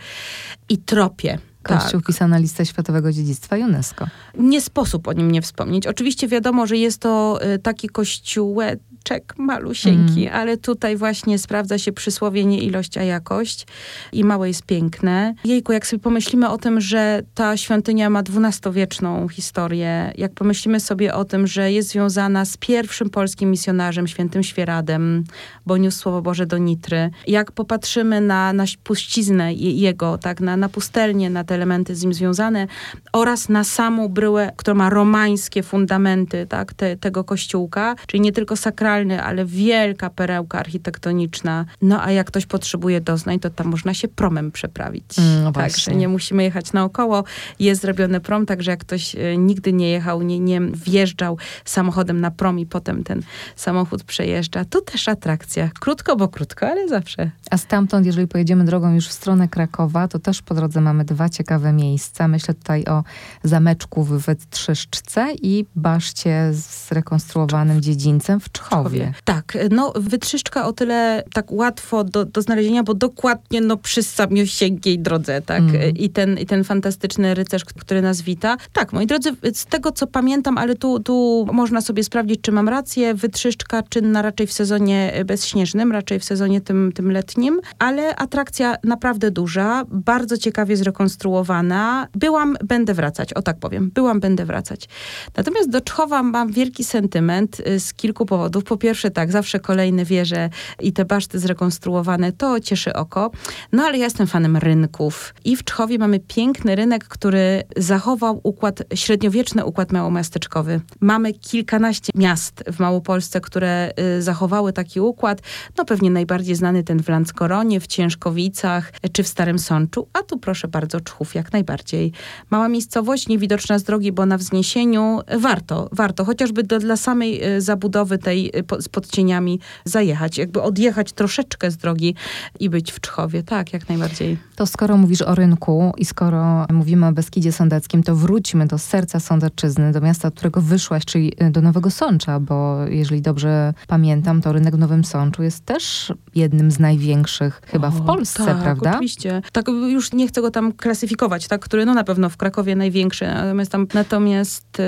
I 0.68 0.78
tropie. 0.78 1.38
Kościół 1.62 2.00
tak. 2.18 2.28
na 2.28 2.38
listę 2.38 2.66
Światowego 2.66 3.12
Dziedzictwa 3.12 3.56
UNESCO. 3.56 4.06
Nie 4.38 4.60
sposób 4.60 5.08
o 5.08 5.12
nim 5.12 5.30
nie 5.30 5.42
wspomnieć. 5.42 5.86
Oczywiście 5.86 6.28
wiadomo, 6.28 6.66
że 6.66 6.76
jest 6.76 7.00
to 7.00 7.38
y, 7.54 7.58
taki 7.58 7.88
kościółek, 7.88 8.80
Czek 9.02 9.34
malusieńki, 9.38 10.26
mm. 10.26 10.40
ale 10.40 10.56
tutaj 10.56 10.96
właśnie 10.96 11.38
sprawdza 11.38 11.78
się 11.78 11.92
przysłowie 11.92 12.44
nie 12.44 12.58
ilość, 12.58 12.98
a 12.98 13.02
jakość 13.02 13.66
i 14.12 14.24
małe 14.24 14.48
jest 14.48 14.62
piękne. 14.62 15.34
Jejku, 15.44 15.72
jak 15.72 15.86
sobie 15.86 16.00
pomyślimy 16.00 16.48
o 16.48 16.58
tym, 16.58 16.80
że 16.80 17.22
ta 17.34 17.56
świątynia 17.56 18.10
ma 18.10 18.22
dwunastowieczną 18.22 19.28
historię, 19.28 20.12
jak 20.16 20.32
pomyślimy 20.32 20.80
sobie 20.80 21.14
o 21.14 21.24
tym, 21.24 21.46
że 21.46 21.72
jest 21.72 21.88
związana 21.88 22.44
z 22.44 22.56
pierwszym 22.56 23.10
polskim 23.10 23.50
misjonarzem, 23.50 24.06
świętym 24.06 24.42
Świeradem, 24.42 25.24
bo 25.66 25.76
niósł 25.76 25.98
Słowo 25.98 26.22
Boże 26.22 26.46
do 26.46 26.58
Nitry, 26.58 27.10
jak 27.26 27.52
popatrzymy 27.52 28.20
na, 28.20 28.52
na 28.52 28.64
puściznę 28.84 29.54
jego, 29.54 30.18
tak, 30.18 30.40
na, 30.40 30.56
na 30.56 30.68
pustelnię, 30.68 31.30
na 31.30 31.44
te 31.44 31.54
elementy 31.54 31.94
z 31.94 32.02
nim 32.02 32.14
związane 32.14 32.66
oraz 33.12 33.48
na 33.48 33.64
samą 33.64 34.08
bryłę, 34.08 34.52
która 34.56 34.74
ma 34.74 34.90
romańskie 34.90 35.62
fundamenty, 35.62 36.46
tak, 36.46 36.74
te, 36.74 36.96
tego 36.96 37.24
kościółka, 37.24 37.94
czyli 38.06 38.20
nie 38.20 38.32
tylko 38.32 38.56
sakralne, 38.56 38.87
ale 39.22 39.44
wielka 39.44 40.10
perełka 40.10 40.58
architektoniczna. 40.58 41.64
No 41.82 42.02
a 42.02 42.10
jak 42.10 42.26
ktoś 42.26 42.46
potrzebuje 42.46 43.00
doznań, 43.00 43.40
to 43.40 43.50
tam 43.50 43.66
można 43.66 43.94
się 43.94 44.08
promem 44.08 44.52
przeprawić. 44.52 45.18
Mm, 45.18 45.44
no 45.44 45.52
także 45.52 45.94
nie 45.94 46.08
musimy 46.08 46.42
jechać 46.42 46.72
naokoło. 46.72 47.24
Jest 47.60 47.82
zrobiony 47.82 48.20
prom, 48.20 48.46
także 48.46 48.70
jak 48.70 48.80
ktoś 48.80 49.14
e, 49.14 49.36
nigdy 49.36 49.72
nie 49.72 49.90
jechał, 49.90 50.22
nie, 50.22 50.38
nie 50.38 50.60
wjeżdżał 50.60 51.38
samochodem 51.64 52.20
na 52.20 52.30
prom 52.30 52.58
i 52.58 52.66
potem 52.66 53.04
ten 53.04 53.22
samochód 53.56 54.04
przejeżdża, 54.04 54.64
to 54.64 54.80
też 54.80 55.08
atrakcja. 55.08 55.70
Krótko, 55.80 56.16
bo 56.16 56.28
krótko, 56.28 56.66
ale 56.66 56.88
zawsze. 56.88 57.30
A 57.50 57.56
stamtąd, 57.56 58.06
jeżeli 58.06 58.28
pojedziemy 58.28 58.64
drogą 58.64 58.94
już 58.94 59.08
w 59.08 59.12
stronę 59.12 59.48
Krakowa, 59.48 60.08
to 60.08 60.18
też 60.18 60.42
po 60.42 60.54
drodze 60.54 60.80
mamy 60.80 61.04
dwa 61.04 61.28
ciekawe 61.28 61.72
miejsca. 61.72 62.28
Myślę 62.28 62.54
tutaj 62.54 62.84
o 62.84 63.04
zameczku 63.44 64.04
w 64.04 64.08
Wytrzyszczce 64.26 65.28
i 65.42 65.64
baszcie 65.76 66.50
z 66.52 66.92
rekonstruowanym 66.92 67.82
dziedzińcem 67.82 68.40
w 68.40 68.52
Czchowie. 68.52 68.77
Tak, 69.24 69.58
no 69.70 69.92
wytrzyszczka 69.96 70.66
o 70.66 70.72
tyle 70.72 71.24
tak 71.32 71.52
łatwo 71.52 72.04
do, 72.04 72.24
do 72.24 72.42
znalezienia, 72.42 72.82
bo 72.82 72.94
dokładnie 72.94 73.60
no 73.60 73.76
przy 73.76 74.02
samiosieńkiej 74.02 74.98
drodze, 74.98 75.42
tak? 75.42 75.60
Mm. 75.60 75.96
I, 75.96 76.10
ten, 76.10 76.38
I 76.38 76.46
ten 76.46 76.64
fantastyczny 76.64 77.34
rycerz, 77.34 77.64
który 77.64 78.02
nas 78.02 78.22
wita. 78.22 78.56
Tak, 78.72 78.92
moi 78.92 79.06
drodzy, 79.06 79.30
z 79.54 79.66
tego 79.66 79.92
co 79.92 80.06
pamiętam, 80.06 80.58
ale 80.58 80.74
tu, 80.74 81.00
tu 81.00 81.46
można 81.52 81.80
sobie 81.80 82.04
sprawdzić, 82.04 82.40
czy 82.40 82.52
mam 82.52 82.68
rację, 82.68 83.14
wytrzyszczka 83.14 83.82
czynna 83.82 84.22
raczej 84.22 84.46
w 84.46 84.52
sezonie 84.52 85.12
bezśnieżnym, 85.26 85.92
raczej 85.92 86.18
w 86.18 86.24
sezonie 86.24 86.60
tym, 86.60 86.92
tym 86.94 87.12
letnim, 87.12 87.60
ale 87.78 88.16
atrakcja 88.16 88.76
naprawdę 88.84 89.30
duża, 89.30 89.84
bardzo 89.88 90.38
ciekawie 90.38 90.76
zrekonstruowana. 90.76 92.08
Byłam, 92.14 92.56
będę 92.64 92.94
wracać, 92.94 93.32
o 93.32 93.42
tak 93.42 93.58
powiem. 93.58 93.90
Byłam, 93.94 94.20
będę 94.20 94.44
wracać. 94.44 94.88
Natomiast 95.36 95.70
do 95.70 95.80
Czchowa 95.80 96.22
mam 96.22 96.52
wielki 96.52 96.84
sentyment 96.84 97.60
y, 97.60 97.80
z 97.80 97.94
kilku 97.94 98.26
powodów. 98.26 98.64
Po 98.68 98.76
pierwsze 98.76 99.10
tak, 99.10 99.32
zawsze 99.32 99.60
kolejne 99.60 100.04
wieże 100.04 100.50
i 100.80 100.92
te 100.92 101.04
baszty 101.04 101.38
zrekonstruowane, 101.38 102.32
to 102.32 102.60
cieszy 102.60 102.92
oko. 102.92 103.30
No 103.72 103.82
ale 103.82 103.98
ja 103.98 104.04
jestem 104.04 104.26
fanem 104.26 104.56
rynków. 104.56 105.34
I 105.44 105.56
w 105.56 105.64
Czchowie 105.64 105.98
mamy 105.98 106.20
piękny 106.20 106.76
rynek, 106.76 107.04
który 107.04 107.62
zachował 107.76 108.40
układ, 108.42 108.82
średniowieczny 108.94 109.64
układ 109.64 109.92
małomiasteczkowy. 109.92 110.80
Mamy 111.00 111.32
kilkanaście 111.32 112.12
miast 112.14 112.64
w 112.72 112.80
Małopolsce, 112.80 113.40
które 113.40 113.92
y, 114.18 114.22
zachowały 114.22 114.72
taki 114.72 115.00
układ. 115.00 115.40
No 115.78 115.84
pewnie 115.84 116.10
najbardziej 116.10 116.54
znany 116.54 116.84
ten 116.84 117.02
w 117.02 117.08
Lanckoronie, 117.08 117.80
w 117.80 117.86
Ciężkowicach 117.86 118.92
czy 119.12 119.22
w 119.22 119.28
Starym 119.28 119.58
Sączu. 119.58 120.08
A 120.12 120.22
tu 120.22 120.38
proszę 120.38 120.68
bardzo, 120.68 121.00
Czchów 121.00 121.34
jak 121.34 121.52
najbardziej. 121.52 122.12
Mała 122.50 122.68
miejscowość, 122.68 123.28
niewidoczna 123.28 123.78
z 123.78 123.82
drogi, 123.82 124.12
bo 124.12 124.26
na 124.26 124.38
wzniesieniu 124.38 125.20
warto, 125.38 125.88
warto. 125.92 126.24
Chociażby 126.24 126.62
do, 126.62 126.78
dla 126.78 126.96
samej 126.96 127.56
y, 127.56 127.60
zabudowy 127.60 128.18
tej 128.18 128.57
z 128.78 128.88
podcieniami 128.88 129.60
zajechać, 129.84 130.38
jakby 130.38 130.62
odjechać 130.62 131.12
troszeczkę 131.12 131.70
z 131.70 131.76
drogi 131.76 132.14
i 132.60 132.70
być 132.70 132.92
w 132.92 133.00
Czchowie. 133.00 133.42
Tak, 133.42 133.72
jak 133.72 133.88
najbardziej. 133.88 134.36
To 134.56 134.66
skoro 134.66 134.96
mówisz 134.96 135.22
o 135.22 135.34
rynku 135.34 135.92
i 135.96 136.04
skoro 136.04 136.66
mówimy 136.72 137.06
o 137.06 137.12
Beskidzie 137.12 137.52
Sądeckim, 137.52 138.02
to 138.02 138.16
wróćmy 138.16 138.66
do 138.66 138.78
serca 138.78 139.20
Sądeczyzny, 139.20 139.92
do 139.92 140.00
miasta, 140.00 140.28
od 140.28 140.34
którego 140.34 140.60
wyszłaś, 140.60 141.04
czyli 141.04 141.32
y, 141.42 141.50
do 141.50 141.62
Nowego 141.62 141.90
Sącza, 141.90 142.40
bo 142.40 142.86
jeżeli 142.86 143.22
dobrze 143.22 143.74
pamiętam, 143.86 144.42
to 144.42 144.52
rynek 144.52 144.76
w 144.76 144.78
Nowym 144.78 145.04
Sączu 145.04 145.42
jest 145.42 145.64
też 145.64 146.12
jednym 146.34 146.70
z 146.70 146.78
największych 146.78 147.60
chyba 147.66 147.88
o, 147.88 147.90
w 147.90 148.06
Polsce, 148.06 148.44
tak, 148.44 148.62
prawda? 148.62 148.90
oczywiście. 148.90 149.42
Tak, 149.52 149.68
już 149.68 150.12
nie 150.12 150.28
chcę 150.28 150.40
go 150.40 150.50
tam 150.50 150.72
klasyfikować, 150.72 151.48
tak, 151.48 151.60
który 151.60 151.86
no 151.86 151.94
na 151.94 152.04
pewno 152.04 152.28
w 152.28 152.36
Krakowie 152.36 152.76
największy, 152.76 153.26
natomiast 153.26 153.72
tam 153.72 153.86
natomiast 153.94 154.80
y, 154.80 154.84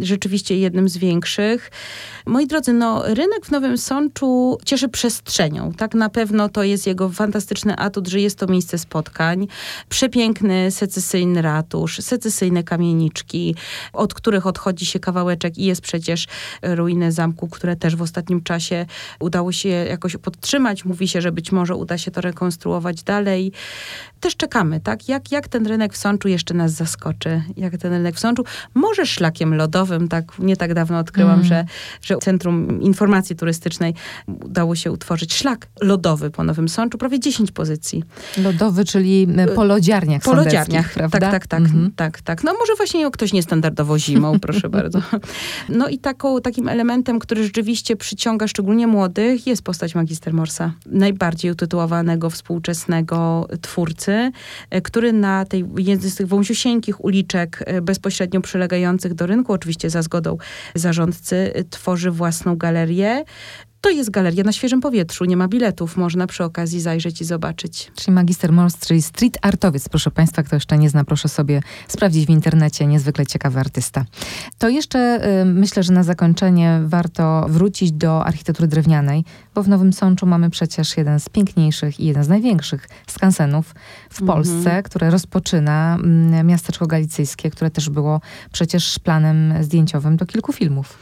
rzeczywiście 0.00 0.58
jednym 0.58 0.88
z 0.88 0.96
większych. 0.96 1.70
Moi 2.26 2.46
drodzy, 2.46 2.72
no 2.72 3.07
rynek 3.14 3.46
w 3.46 3.50
Nowym 3.50 3.78
Sączu 3.78 4.58
cieszy 4.64 4.88
przestrzenią. 4.88 5.72
Tak 5.72 5.94
na 5.94 6.08
pewno 6.08 6.48
to 6.48 6.62
jest 6.62 6.86
jego 6.86 7.08
fantastyczny 7.08 7.76
atut, 7.76 8.08
że 8.08 8.20
jest 8.20 8.38
to 8.38 8.46
miejsce 8.46 8.78
spotkań. 8.78 9.46
Przepiękny 9.88 10.70
secesyjny 10.70 11.42
ratusz, 11.42 11.98
secesyjne 11.98 12.62
kamieniczki, 12.62 13.54
od 13.92 14.14
których 14.14 14.46
odchodzi 14.46 14.86
się 14.86 15.00
kawałeczek 15.00 15.58
i 15.58 15.64
jest 15.64 15.80
przecież 15.80 16.26
ruiny 16.62 17.12
zamku, 17.12 17.48
które 17.48 17.76
też 17.76 17.96
w 17.96 18.02
ostatnim 18.02 18.42
czasie 18.42 18.86
udało 19.20 19.52
się 19.52 19.68
jakoś 19.68 20.16
podtrzymać. 20.16 20.84
Mówi 20.84 21.08
się, 21.08 21.20
że 21.20 21.32
być 21.32 21.52
może 21.52 21.74
uda 21.74 21.98
się 21.98 22.10
to 22.10 22.20
rekonstruować 22.20 23.02
dalej. 23.02 23.52
Też 24.20 24.36
czekamy, 24.36 24.80
tak? 24.80 25.08
Jak, 25.08 25.32
jak 25.32 25.48
ten 25.48 25.66
rynek 25.66 25.92
w 25.92 25.96
Sączu 25.96 26.28
jeszcze 26.28 26.54
nas 26.54 26.72
zaskoczy? 26.72 27.42
Jak 27.56 27.76
ten 27.76 27.92
rynek 27.92 28.14
w 28.14 28.20
Sączu? 28.20 28.44
Może 28.74 29.06
szlakiem 29.06 29.54
lodowym, 29.54 30.08
tak? 30.08 30.24
Nie 30.38 30.56
tak 30.56 30.74
dawno 30.74 30.98
odkryłam, 30.98 31.34
mm. 31.34 31.44
że, 31.44 31.64
że 32.02 32.16
Centrum 32.16 32.82
Informacji 32.82 32.97
Turystycznej 33.36 33.94
udało 34.44 34.76
się 34.76 34.92
utworzyć 34.92 35.34
szlak 35.34 35.68
lodowy 35.80 36.30
po 36.30 36.44
Nowym 36.44 36.68
Sączu, 36.68 36.98
prawie 36.98 37.20
10 37.20 37.50
pozycji. 37.50 38.04
Lodowy, 38.42 38.84
czyli 38.84 39.26
e, 39.36 39.48
po 39.48 39.64
lodziarniach 39.64 40.22
Po 40.22 40.34
lodziarniach, 40.34 40.92
prawda? 40.92 41.20
Tak, 41.20 41.30
tak, 41.32 41.46
tak, 41.46 41.60
mhm. 41.60 41.92
tak, 41.96 42.20
tak. 42.22 42.44
No 42.44 42.54
może 42.58 42.74
właśnie 42.74 43.10
ktoś 43.10 43.32
niestandardowo 43.32 43.98
zimą, 43.98 44.38
proszę 44.40 44.68
bardzo. 44.68 45.02
No 45.68 45.88
i 45.88 45.98
taką, 45.98 46.40
takim 46.40 46.68
elementem, 46.68 47.18
który 47.18 47.44
rzeczywiście 47.44 47.96
przyciąga 47.96 48.48
szczególnie 48.48 48.86
młodych, 48.86 49.46
jest 49.46 49.62
postać 49.62 49.94
magister 49.94 50.34
Morsa. 50.34 50.72
Najbardziej 50.86 51.50
utytułowanego 51.50 52.30
współczesnego 52.30 53.48
twórcy, 53.62 54.32
e, 54.70 54.80
który 54.80 55.12
na 55.12 55.44
tej 55.44 55.64
jednej 55.76 56.10
z 56.10 56.14
tych 56.14 56.26
wąsiusieńkich 56.26 57.04
uliczek 57.04 57.64
e, 57.66 57.82
bezpośrednio 57.82 58.40
przylegających 58.40 59.14
do 59.14 59.26
rynku, 59.26 59.52
oczywiście 59.52 59.90
za 59.90 60.02
zgodą 60.02 60.36
zarządcy, 60.74 61.52
tworzy 61.70 62.10
własną 62.10 62.56
galerię. 62.56 62.87
Yeah. 62.90 63.24
To 63.80 63.90
jest 63.90 64.10
galeria 64.10 64.44
na 64.44 64.52
świeżym 64.52 64.80
powietrzu, 64.80 65.24
nie 65.24 65.36
ma 65.36 65.48
biletów, 65.48 65.96
można 65.96 66.26
przy 66.26 66.44
okazji 66.44 66.80
zajrzeć 66.80 67.20
i 67.20 67.24
zobaczyć. 67.24 67.92
Czyli 67.94 68.14
Magister 68.14 68.52
Morse, 68.52 68.78
czyli 68.86 69.02
street 69.02 69.38
artowiec, 69.42 69.88
proszę 69.88 70.10
Państwa, 70.10 70.42
kto 70.42 70.56
jeszcze 70.56 70.78
nie 70.78 70.90
zna, 70.90 71.04
proszę 71.04 71.28
sobie 71.28 71.60
sprawdzić 71.88 72.26
w 72.26 72.30
internecie, 72.30 72.86
niezwykle 72.86 73.26
ciekawy 73.26 73.60
artysta. 73.60 74.04
To 74.58 74.68
jeszcze 74.68 75.28
y, 75.40 75.44
myślę, 75.44 75.82
że 75.82 75.92
na 75.92 76.02
zakończenie 76.02 76.80
warto 76.84 77.46
wrócić 77.48 77.92
do 77.92 78.24
architektury 78.24 78.68
drewnianej, 78.68 79.24
bo 79.54 79.62
w 79.62 79.68
Nowym 79.68 79.92
Sączu 79.92 80.26
mamy 80.26 80.50
przecież 80.50 80.96
jeden 80.96 81.20
z 81.20 81.28
piękniejszych 81.28 82.00
i 82.00 82.04
jeden 82.04 82.24
z 82.24 82.28
największych 82.28 82.88
skansenów 83.06 83.74
w 84.10 84.22
mhm. 84.22 84.26
Polsce, 84.26 84.82
które 84.82 85.10
rozpoczyna 85.10 85.98
y, 86.40 86.44
miasteczko 86.44 86.86
galicyjskie, 86.86 87.50
które 87.50 87.70
też 87.70 87.90
było 87.90 88.20
przecież 88.52 88.98
planem 88.98 89.54
zdjęciowym 89.60 90.16
do 90.16 90.26
kilku 90.26 90.52
filmów 90.52 90.98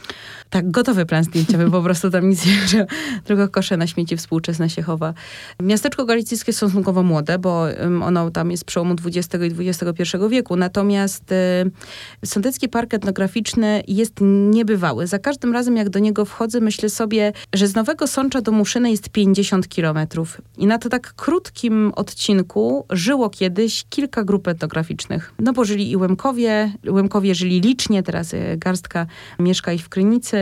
tak 0.49 0.71
gotowy 0.71 1.05
plan 1.05 1.23
zdjęciowy, 1.23 1.71
po 1.71 1.81
prostu 1.81 2.11
tam 2.11 2.29
nic 2.29 2.45
nie 2.45 2.53
że 2.67 2.85
tylko 3.23 3.49
kosze 3.49 3.77
na 3.77 3.87
śmieci 3.87 4.17
współczesne 4.17 4.69
się 4.69 4.81
chowa. 4.81 5.13
Miasteczko 5.61 6.05
galicyjskie 6.05 6.49
jest 6.49 6.59
stosunkowo 6.59 7.03
młode, 7.03 7.39
bo 7.39 7.65
ono 8.01 8.31
tam 8.31 8.51
jest 8.51 8.65
przełomu 8.65 8.95
XX 9.05 9.43
i 9.43 9.69
XXI 9.69 10.17
wieku, 10.29 10.55
natomiast 10.55 11.31
y, 11.31 12.25
Sądecki 12.25 12.69
Park 12.69 12.93
Etnograficzny 12.93 13.83
jest 13.87 14.13
niebywały. 14.21 15.07
Za 15.07 15.19
każdym 15.19 15.53
razem, 15.53 15.77
jak 15.77 15.89
do 15.89 15.99
niego 15.99 16.25
wchodzę, 16.25 16.59
myślę 16.59 16.89
sobie, 16.89 17.33
że 17.53 17.67
z 17.67 17.75
Nowego 17.75 18.07
Sącza 18.07 18.41
do 18.41 18.51
Muszyny 18.51 18.91
jest 18.91 19.09
50 19.09 19.67
kilometrów. 19.67 20.41
I 20.57 20.67
na 20.67 20.77
to 20.77 20.89
tak 20.89 21.13
krótkim 21.13 21.91
odcinku 21.95 22.85
żyło 22.89 23.29
kiedyś 23.29 23.85
kilka 23.89 24.23
grup 24.23 24.47
etnograficznych. 24.47 25.33
No 25.39 25.53
bo 25.53 25.65
żyli 25.65 25.91
i 25.91 25.97
Łemkowie, 25.97 26.71
Łemkowie 26.89 27.35
żyli 27.35 27.61
licznie, 27.61 28.03
teraz 28.03 28.33
y, 28.33 28.57
garstka 28.57 29.05
mieszka 29.39 29.73
ich 29.73 29.85
w 29.85 29.89
Krynicy, 29.89 30.37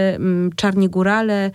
czarni 0.55 0.89
górale, 0.89 1.51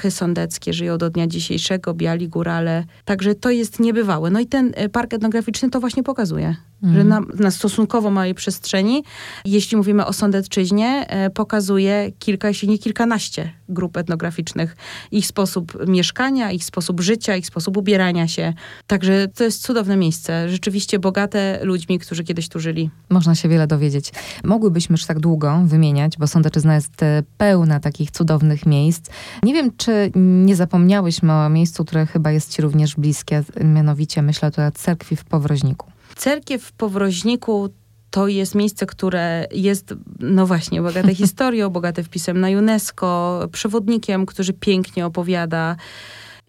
lachy 0.00 0.10
sądeckie 0.10 0.72
żyją 0.72 0.98
do 0.98 1.10
dnia 1.10 1.26
dzisiejszego, 1.26 1.94
biali 1.94 2.28
górale. 2.28 2.84
Także 3.04 3.34
to 3.34 3.50
jest 3.50 3.80
niebywałe. 3.80 4.30
No 4.30 4.40
i 4.40 4.46
ten 4.46 4.72
e, 4.74 4.88
park 4.88 5.14
etnograficzny 5.14 5.70
to 5.70 5.80
właśnie 5.80 6.02
pokazuje. 6.02 6.56
Mm. 6.82 6.94
że 6.94 7.04
na, 7.04 7.20
na, 7.38 7.50
stosunkowo 7.50 8.10
małej 8.10 8.34
przestrzeni, 8.34 9.04
jeśli 9.44 9.76
mówimy 9.76 10.06
o 10.06 10.12
Sądecczyźnie, 10.12 11.06
e, 11.08 11.30
pokazuje 11.30 12.12
kilka, 12.18 12.48
jeśli 12.48 12.68
nie 12.68 12.78
kilkanaście 12.78 13.52
grup 13.68 13.96
etnograficznych. 13.96 14.76
Ich 15.10 15.26
sposób 15.26 15.86
mieszkania, 15.88 16.50
ich 16.50 16.64
sposób 16.64 17.00
życia, 17.00 17.36
ich 17.36 17.46
sposób 17.46 17.76
ubierania 17.76 18.28
się. 18.28 18.52
Także 18.86 19.28
to 19.28 19.44
jest 19.44 19.62
cudowne 19.62 19.96
miejsce, 19.96 20.48
rzeczywiście 20.48 20.98
bogate 20.98 21.58
ludźmi, 21.62 21.98
którzy 21.98 22.24
kiedyś 22.24 22.48
tu 22.48 22.60
żyli. 22.60 22.90
Można 23.08 23.34
się 23.34 23.48
wiele 23.48 23.66
dowiedzieć. 23.66 24.12
Mogłybyśmy 24.44 24.94
już 24.94 25.04
tak 25.04 25.20
długo 25.20 25.62
wymieniać, 25.64 26.18
bo 26.18 26.26
Sądeczyzna 26.26 26.74
jest 26.74 27.02
e, 27.02 27.22
pełna 27.38 27.80
takich 27.80 28.10
cudownych 28.10 28.66
miejsc. 28.66 29.10
Nie 29.42 29.54
wiem, 29.54 29.70
czy 29.76 30.12
nie 30.14 30.56
zapomniałyśmy 30.56 31.32
o 31.32 31.48
miejscu, 31.48 31.84
które 31.84 32.06
chyba 32.06 32.30
jest 32.30 32.52
ci 32.52 32.62
również 32.62 32.96
bliskie, 32.96 33.42
mianowicie 33.64 34.22
myślę 34.22 34.50
tu 34.50 34.60
o 34.60 34.70
cerkwi 34.70 35.16
w 35.16 35.24
Powroźniku. 35.24 35.86
Cerkiew 36.16 36.62
w 36.62 36.72
Powroźniku 36.72 37.68
to 38.10 38.28
jest 38.28 38.54
miejsce, 38.54 38.86
które 38.86 39.46
jest, 39.52 39.94
no 40.18 40.46
właśnie, 40.46 40.82
bogate 40.82 41.14
historią, 41.24 41.70
bogate 41.70 42.02
wpisem 42.02 42.40
na 42.40 42.48
UNESCO, 42.48 43.40
przewodnikiem, 43.52 44.26
który 44.26 44.52
pięknie 44.52 45.06
opowiada 45.06 45.76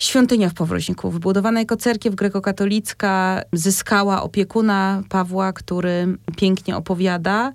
Świątynia 0.01 0.49
w 0.49 0.53
Powroźniku, 0.53 1.11
wybudowana 1.11 1.59
jako 1.59 1.77
cerkiew 1.77 2.15
grekokatolicka, 2.15 3.41
zyskała 3.53 4.23
opiekuna 4.23 5.03
Pawła, 5.09 5.53
który 5.53 6.17
pięknie 6.37 6.75
opowiada. 6.75 7.53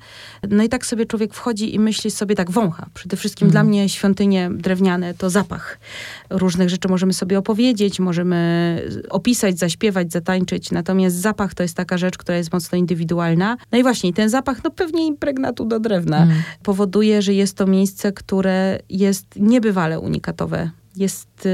No 0.50 0.62
i 0.62 0.68
tak 0.68 0.86
sobie 0.86 1.06
człowiek 1.06 1.34
wchodzi 1.34 1.74
i 1.74 1.78
myśli 1.78 2.10
sobie 2.10 2.34
tak, 2.34 2.50
wącha. 2.50 2.86
Przede 2.94 3.16
wszystkim 3.16 3.44
mm. 3.44 3.52
dla 3.52 3.64
mnie 3.64 3.88
świątynie 3.88 4.50
drewniane 4.52 5.14
to 5.14 5.30
zapach. 5.30 5.78
Różnych 6.30 6.70
rzeczy 6.70 6.88
możemy 6.88 7.12
sobie 7.12 7.38
opowiedzieć, 7.38 8.00
możemy 8.00 8.82
opisać, 9.10 9.58
zaśpiewać, 9.58 10.12
zatańczyć, 10.12 10.70
natomiast 10.70 11.16
zapach 11.16 11.54
to 11.54 11.62
jest 11.62 11.76
taka 11.76 11.98
rzecz, 11.98 12.18
która 12.18 12.38
jest 12.38 12.52
mocno 12.52 12.78
indywidualna. 12.78 13.56
No 13.72 13.78
i 13.78 13.82
właśnie 13.82 14.12
ten 14.12 14.28
zapach, 14.28 14.64
no 14.64 14.70
pewnie 14.70 15.06
impregnatu 15.06 15.64
do 15.64 15.80
drewna, 15.80 16.22
mm. 16.22 16.42
powoduje, 16.62 17.22
że 17.22 17.34
jest 17.34 17.56
to 17.56 17.66
miejsce, 17.66 18.12
które 18.12 18.78
jest 18.88 19.26
niebywale 19.36 20.00
unikatowe. 20.00 20.70
Jest 20.96 21.48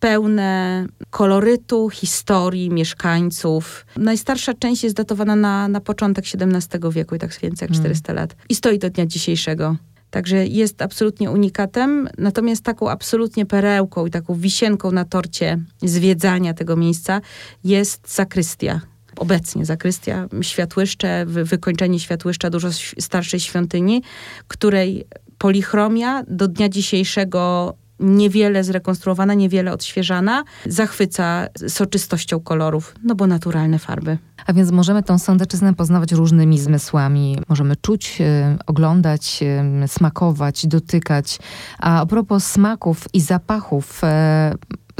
pełne 0.00 0.86
kolorytu, 1.10 1.90
historii, 1.90 2.70
mieszkańców. 2.70 3.86
Najstarsza 3.96 4.54
część 4.54 4.84
jest 4.84 4.96
datowana 4.96 5.36
na, 5.36 5.68
na 5.68 5.80
początek 5.80 6.24
XVII 6.34 6.90
wieku 6.90 7.14
i 7.14 7.18
tak 7.18 7.38
więcej 7.42 7.68
jak 7.68 7.78
400 7.78 8.06
hmm. 8.06 8.22
lat. 8.22 8.36
I 8.48 8.54
stoi 8.54 8.78
do 8.78 8.90
dnia 8.90 9.06
dzisiejszego. 9.06 9.76
Także 10.10 10.46
jest 10.46 10.82
absolutnie 10.82 11.30
unikatem, 11.30 12.08
natomiast 12.18 12.62
taką 12.64 12.90
absolutnie 12.90 13.46
perełką 13.46 14.06
i 14.06 14.10
taką 14.10 14.34
wisienką 14.34 14.90
na 14.90 15.04
torcie 15.04 15.58
zwiedzania 15.82 16.54
tego 16.54 16.76
miejsca 16.76 17.20
jest 17.64 18.14
zakrystia. 18.14 18.80
Obecnie 19.16 19.64
zakrystia, 19.64 20.28
światłyszcze, 20.42 21.26
wykończenie 21.26 22.00
światłyszcza 22.00 22.50
dużo 22.50 22.68
starszej 22.98 23.40
świątyni, 23.40 24.02
której 24.48 25.06
polichromia 25.38 26.22
do 26.28 26.48
dnia 26.48 26.68
dzisiejszego 26.68 27.74
niewiele 28.00 28.64
zrekonstruowana, 28.64 29.34
niewiele 29.34 29.72
odświeżana, 29.72 30.44
zachwyca 30.66 31.46
soczystością 31.68 32.40
kolorów, 32.40 32.94
no 33.04 33.14
bo 33.14 33.26
naturalne 33.26 33.78
farby. 33.78 34.18
A 34.46 34.52
więc 34.52 34.70
możemy 34.70 35.02
tą 35.02 35.18
sądeczyznę 35.18 35.74
poznawać 35.74 36.12
różnymi 36.12 36.58
zmysłami. 36.58 37.38
Możemy 37.48 37.76
czuć, 37.76 38.20
y, 38.20 38.24
oglądać, 38.66 39.40
y, 39.84 39.88
smakować, 39.88 40.66
dotykać. 40.66 41.38
A 41.78 41.98
a 41.98 42.06
propos 42.06 42.46
smaków 42.46 43.08
i 43.12 43.20
zapachów, 43.20 44.04
y, 44.04 44.06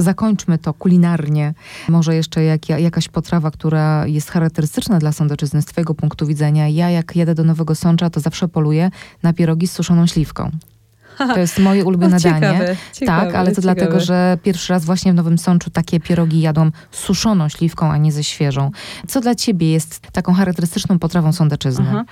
zakończmy 0.03 0.57
to 0.57 0.73
kulinarnie. 0.73 1.53
Może 1.89 2.15
jeszcze 2.15 2.43
jak, 2.43 2.69
jakaś 2.69 3.07
potrawa, 3.07 3.51
która 3.51 4.07
jest 4.07 4.31
charakterystyczna 4.31 4.99
dla 4.99 5.11
sądeczyzny 5.11 5.61
z 5.61 5.65
twojego 5.65 5.93
punktu 5.93 6.27
widzenia. 6.27 6.67
Ja 6.67 6.89
jak 6.89 7.15
jedę 7.15 7.35
do 7.35 7.43
Nowego 7.43 7.75
Sącza, 7.75 8.09
to 8.09 8.19
zawsze 8.19 8.47
poluję 8.47 8.91
na 9.23 9.33
pierogi 9.33 9.67
z 9.67 9.71
suszoną 9.71 10.07
śliwką. 10.07 10.51
To 11.35 11.39
jest 11.39 11.59
moje 11.59 11.85
ulubione 11.85 12.17
o, 12.17 12.19
ciekawe, 12.19 12.41
danie. 12.41 12.75
Ciekawe, 12.93 13.25
tak, 13.25 13.35
ale 13.35 13.51
to 13.51 13.61
ciekawe. 13.61 13.75
dlatego, 13.75 13.99
że 13.99 14.37
pierwszy 14.43 14.73
raz 14.73 14.85
właśnie 14.85 15.11
w 15.11 15.15
Nowym 15.15 15.37
Sączu 15.37 15.69
takie 15.69 15.99
pierogi 15.99 16.41
jadłam 16.41 16.71
suszoną 16.91 17.49
śliwką, 17.49 17.91
a 17.91 17.97
nie 17.97 18.11
ze 18.11 18.23
świeżą. 18.23 18.71
Co 19.07 19.21
dla 19.21 19.35
ciebie 19.35 19.71
jest 19.71 19.99
taką 20.11 20.33
charakterystyczną 20.33 20.99
potrawą 20.99 21.33
sądeczyzny? 21.33 21.85
Aha. 21.89 22.05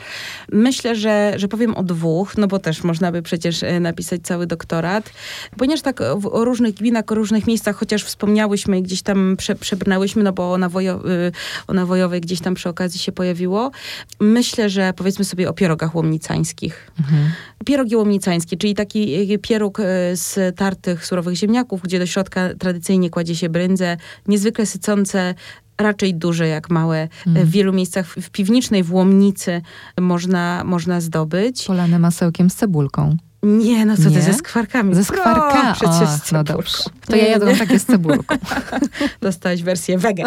Myślę, 0.51 0.95
że, 0.95 1.33
że 1.35 1.47
powiem 1.47 1.75
o 1.75 1.83
dwóch, 1.83 2.37
no 2.37 2.47
bo 2.47 2.59
też 2.59 2.83
można 2.83 3.11
by 3.11 3.21
przecież 3.21 3.63
e, 3.63 3.79
napisać 3.79 4.21
cały 4.21 4.47
doktorat. 4.47 5.11
Ponieważ 5.57 5.81
tak 5.81 6.01
o 6.31 6.45
różnych 6.45 6.75
gminach, 6.75 7.03
o 7.11 7.15
różnych 7.15 7.47
miejscach, 7.47 7.75
chociaż 7.75 8.03
wspomniałyśmy 8.03 8.79
i 8.79 8.83
gdzieś 8.83 9.01
tam 9.01 9.35
prze, 9.37 9.55
przebrnęłyśmy, 9.55 10.23
no 10.23 10.33
bo 10.33 10.53
o, 10.53 10.57
nawojo, 10.57 11.09
y, 11.09 11.31
o 11.67 11.73
nawojowej 11.73 12.21
gdzieś 12.21 12.41
tam 12.41 12.53
przy 12.53 12.69
okazji 12.69 12.99
się 12.99 13.11
pojawiło. 13.11 13.71
Myślę, 14.19 14.69
że 14.69 14.93
powiedzmy 14.93 15.25
sobie 15.25 15.49
o 15.49 15.53
pierogach 15.53 15.95
łomnicańskich. 15.95 16.91
Mhm. 16.99 17.31
Pierogi 17.65 17.95
łomnicańskie, 17.95 18.57
czyli 18.57 18.75
taki 18.75 18.96
taki 19.05 19.39
pieróg 19.39 19.79
e, 19.79 19.83
z 20.15 20.55
tartych 20.55 21.05
surowych 21.05 21.35
ziemniaków, 21.35 21.81
gdzie 21.81 21.99
do 21.99 22.05
środka 22.05 22.49
tradycyjnie 22.59 23.09
kładzie 23.09 23.35
się 23.35 23.49
brędzę, 23.49 23.97
niezwykle 24.27 24.65
sycące, 24.65 25.35
raczej 25.77 26.15
duże 26.15 26.47
jak 26.47 26.69
małe. 26.69 27.07
Mm. 27.27 27.45
W 27.45 27.49
wielu 27.49 27.73
miejscach 27.73 28.07
w 28.07 28.29
piwnicznej, 28.29 28.83
w 28.83 28.93
Łomnicy 28.93 29.61
można, 29.99 30.63
można 30.63 31.01
zdobyć. 31.01 31.65
Polane 31.65 31.99
masełkiem 31.99 32.49
z 32.49 32.55
cebulką. 32.55 33.17
Nie, 33.47 33.85
no 33.85 33.97
co 33.97 34.09
nie? 34.09 34.15
ty, 34.15 34.21
ze 34.21 34.33
skwarkami. 34.33 34.95
Ze 34.95 35.03
skwarkami? 35.03 35.73
Przecież 35.73 36.09
z 36.09 36.31
no 36.31 36.43
dobrze. 36.43 36.77
To 37.05 37.15
ja 37.15 37.27
jadłam 37.27 37.55
takie 37.55 37.79
z 37.79 37.85
cebulką. 37.85 38.35
Dostałaś 39.21 39.63
wersję 39.63 39.97
wege. 39.97 40.23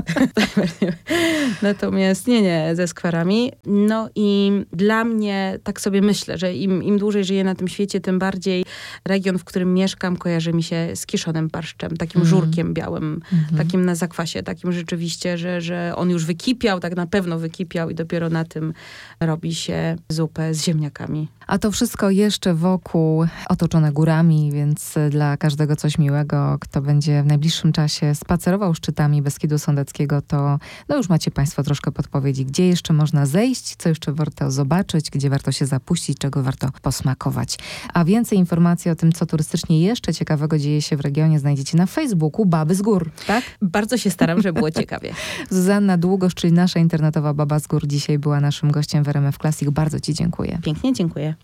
Natomiast 1.62 2.26
nie, 2.26 2.42
nie, 2.42 2.70
ze 2.74 2.88
skwarami. 2.88 3.52
No 3.66 4.08
i 4.14 4.52
dla 4.72 5.04
mnie, 5.04 5.58
tak 5.62 5.80
sobie 5.80 6.02
myślę, 6.02 6.38
że 6.38 6.54
im, 6.54 6.82
im 6.82 6.98
dłużej 6.98 7.24
żyję 7.24 7.44
na 7.44 7.54
tym 7.54 7.68
świecie, 7.68 8.00
tym 8.00 8.18
bardziej 8.18 8.64
region, 9.04 9.38
w 9.38 9.44
którym 9.44 9.74
mieszkam, 9.74 10.16
kojarzy 10.16 10.52
mi 10.52 10.62
się 10.62 10.90
z 10.94 11.06
kiszonym 11.06 11.48
barszczem, 11.48 11.96
takim 11.96 12.20
mm. 12.20 12.28
żurkiem 12.28 12.74
białym, 12.74 13.04
mm 13.04 13.20
-hmm. 13.22 13.58
takim 13.58 13.84
na 13.84 13.94
zakwasie, 13.94 14.42
takim 14.42 14.72
rzeczywiście, 14.72 15.38
że, 15.38 15.60
że 15.60 15.92
on 15.96 16.10
już 16.10 16.24
wykipiał, 16.24 16.80
tak 16.80 16.96
na 16.96 17.06
pewno 17.06 17.38
wykipiał 17.38 17.90
i 17.90 17.94
dopiero 17.94 18.30
na 18.30 18.44
tym 18.44 18.72
robi 19.20 19.54
się 19.54 19.96
zupę 20.08 20.54
z 20.54 20.64
ziemniakami. 20.64 21.28
A 21.50 21.58
to 21.58 21.70
wszystko 21.70 22.10
jeszcze 22.10 22.54
wokół 22.54 23.26
otoczone 23.48 23.92
górami, 23.92 24.52
więc 24.52 24.94
dla 25.10 25.36
każdego 25.36 25.76
coś 25.76 25.98
miłego. 25.98 26.56
Kto 26.60 26.82
będzie 26.82 27.22
w 27.22 27.26
najbliższym 27.26 27.72
czasie 27.72 28.14
spacerował 28.14 28.74
szczytami 28.74 29.22
Beskidu 29.22 29.58
Sądeckiego, 29.58 30.22
to 30.22 30.58
no 30.88 30.96
już 30.96 31.08
macie 31.08 31.30
Państwo 31.30 31.62
troszkę 31.62 31.92
podpowiedzi, 31.92 32.44
gdzie 32.44 32.66
jeszcze 32.66 32.92
można 32.92 33.26
zejść, 33.26 33.76
co 33.76 33.88
jeszcze 33.88 34.12
warto 34.12 34.50
zobaczyć, 34.50 35.10
gdzie 35.10 35.30
warto 35.30 35.52
się 35.52 35.66
zapuścić, 35.66 36.18
czego 36.18 36.42
warto 36.42 36.68
posmakować. 36.82 37.58
A 37.94 38.04
więcej 38.04 38.38
informacji 38.38 38.90
o 38.90 38.94
tym, 38.94 39.12
co 39.12 39.26
turystycznie 39.26 39.80
jeszcze 39.80 40.14
ciekawego 40.14 40.58
dzieje 40.58 40.82
się 40.82 40.96
w 40.96 41.00
regionie, 41.00 41.38
znajdziecie 41.38 41.78
na 41.78 41.86
Facebooku 41.86 42.46
Baby 42.46 42.74
z 42.74 42.82
Gór, 42.82 43.10
tak? 43.26 43.44
Bardzo 43.62 43.96
się 43.98 44.10
staram, 44.10 44.42
żeby 44.42 44.58
było 44.58 44.70
ciekawie. 44.70 45.14
Zuzanna 45.50 45.98
Długosz, 45.98 46.34
czyli 46.34 46.52
nasza 46.52 46.80
internetowa 46.80 47.34
Baba 47.34 47.58
z 47.58 47.66
Gór, 47.66 47.86
dzisiaj 47.86 48.18
była 48.18 48.40
naszym 48.40 48.70
gościem 48.70 49.04
w 49.04 49.08
RMF 49.08 49.38
Classic. 49.38 49.70
Bardzo 49.70 50.00
Ci 50.00 50.14
dziękuję. 50.14 50.58
Pięknie 50.62 50.92
dziękuję. 50.92 51.39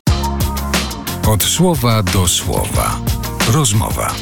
Od 1.26 1.44
słowa 1.44 2.02
do 2.02 2.28
słowa. 2.28 3.00
Rozmowa. 3.52 4.14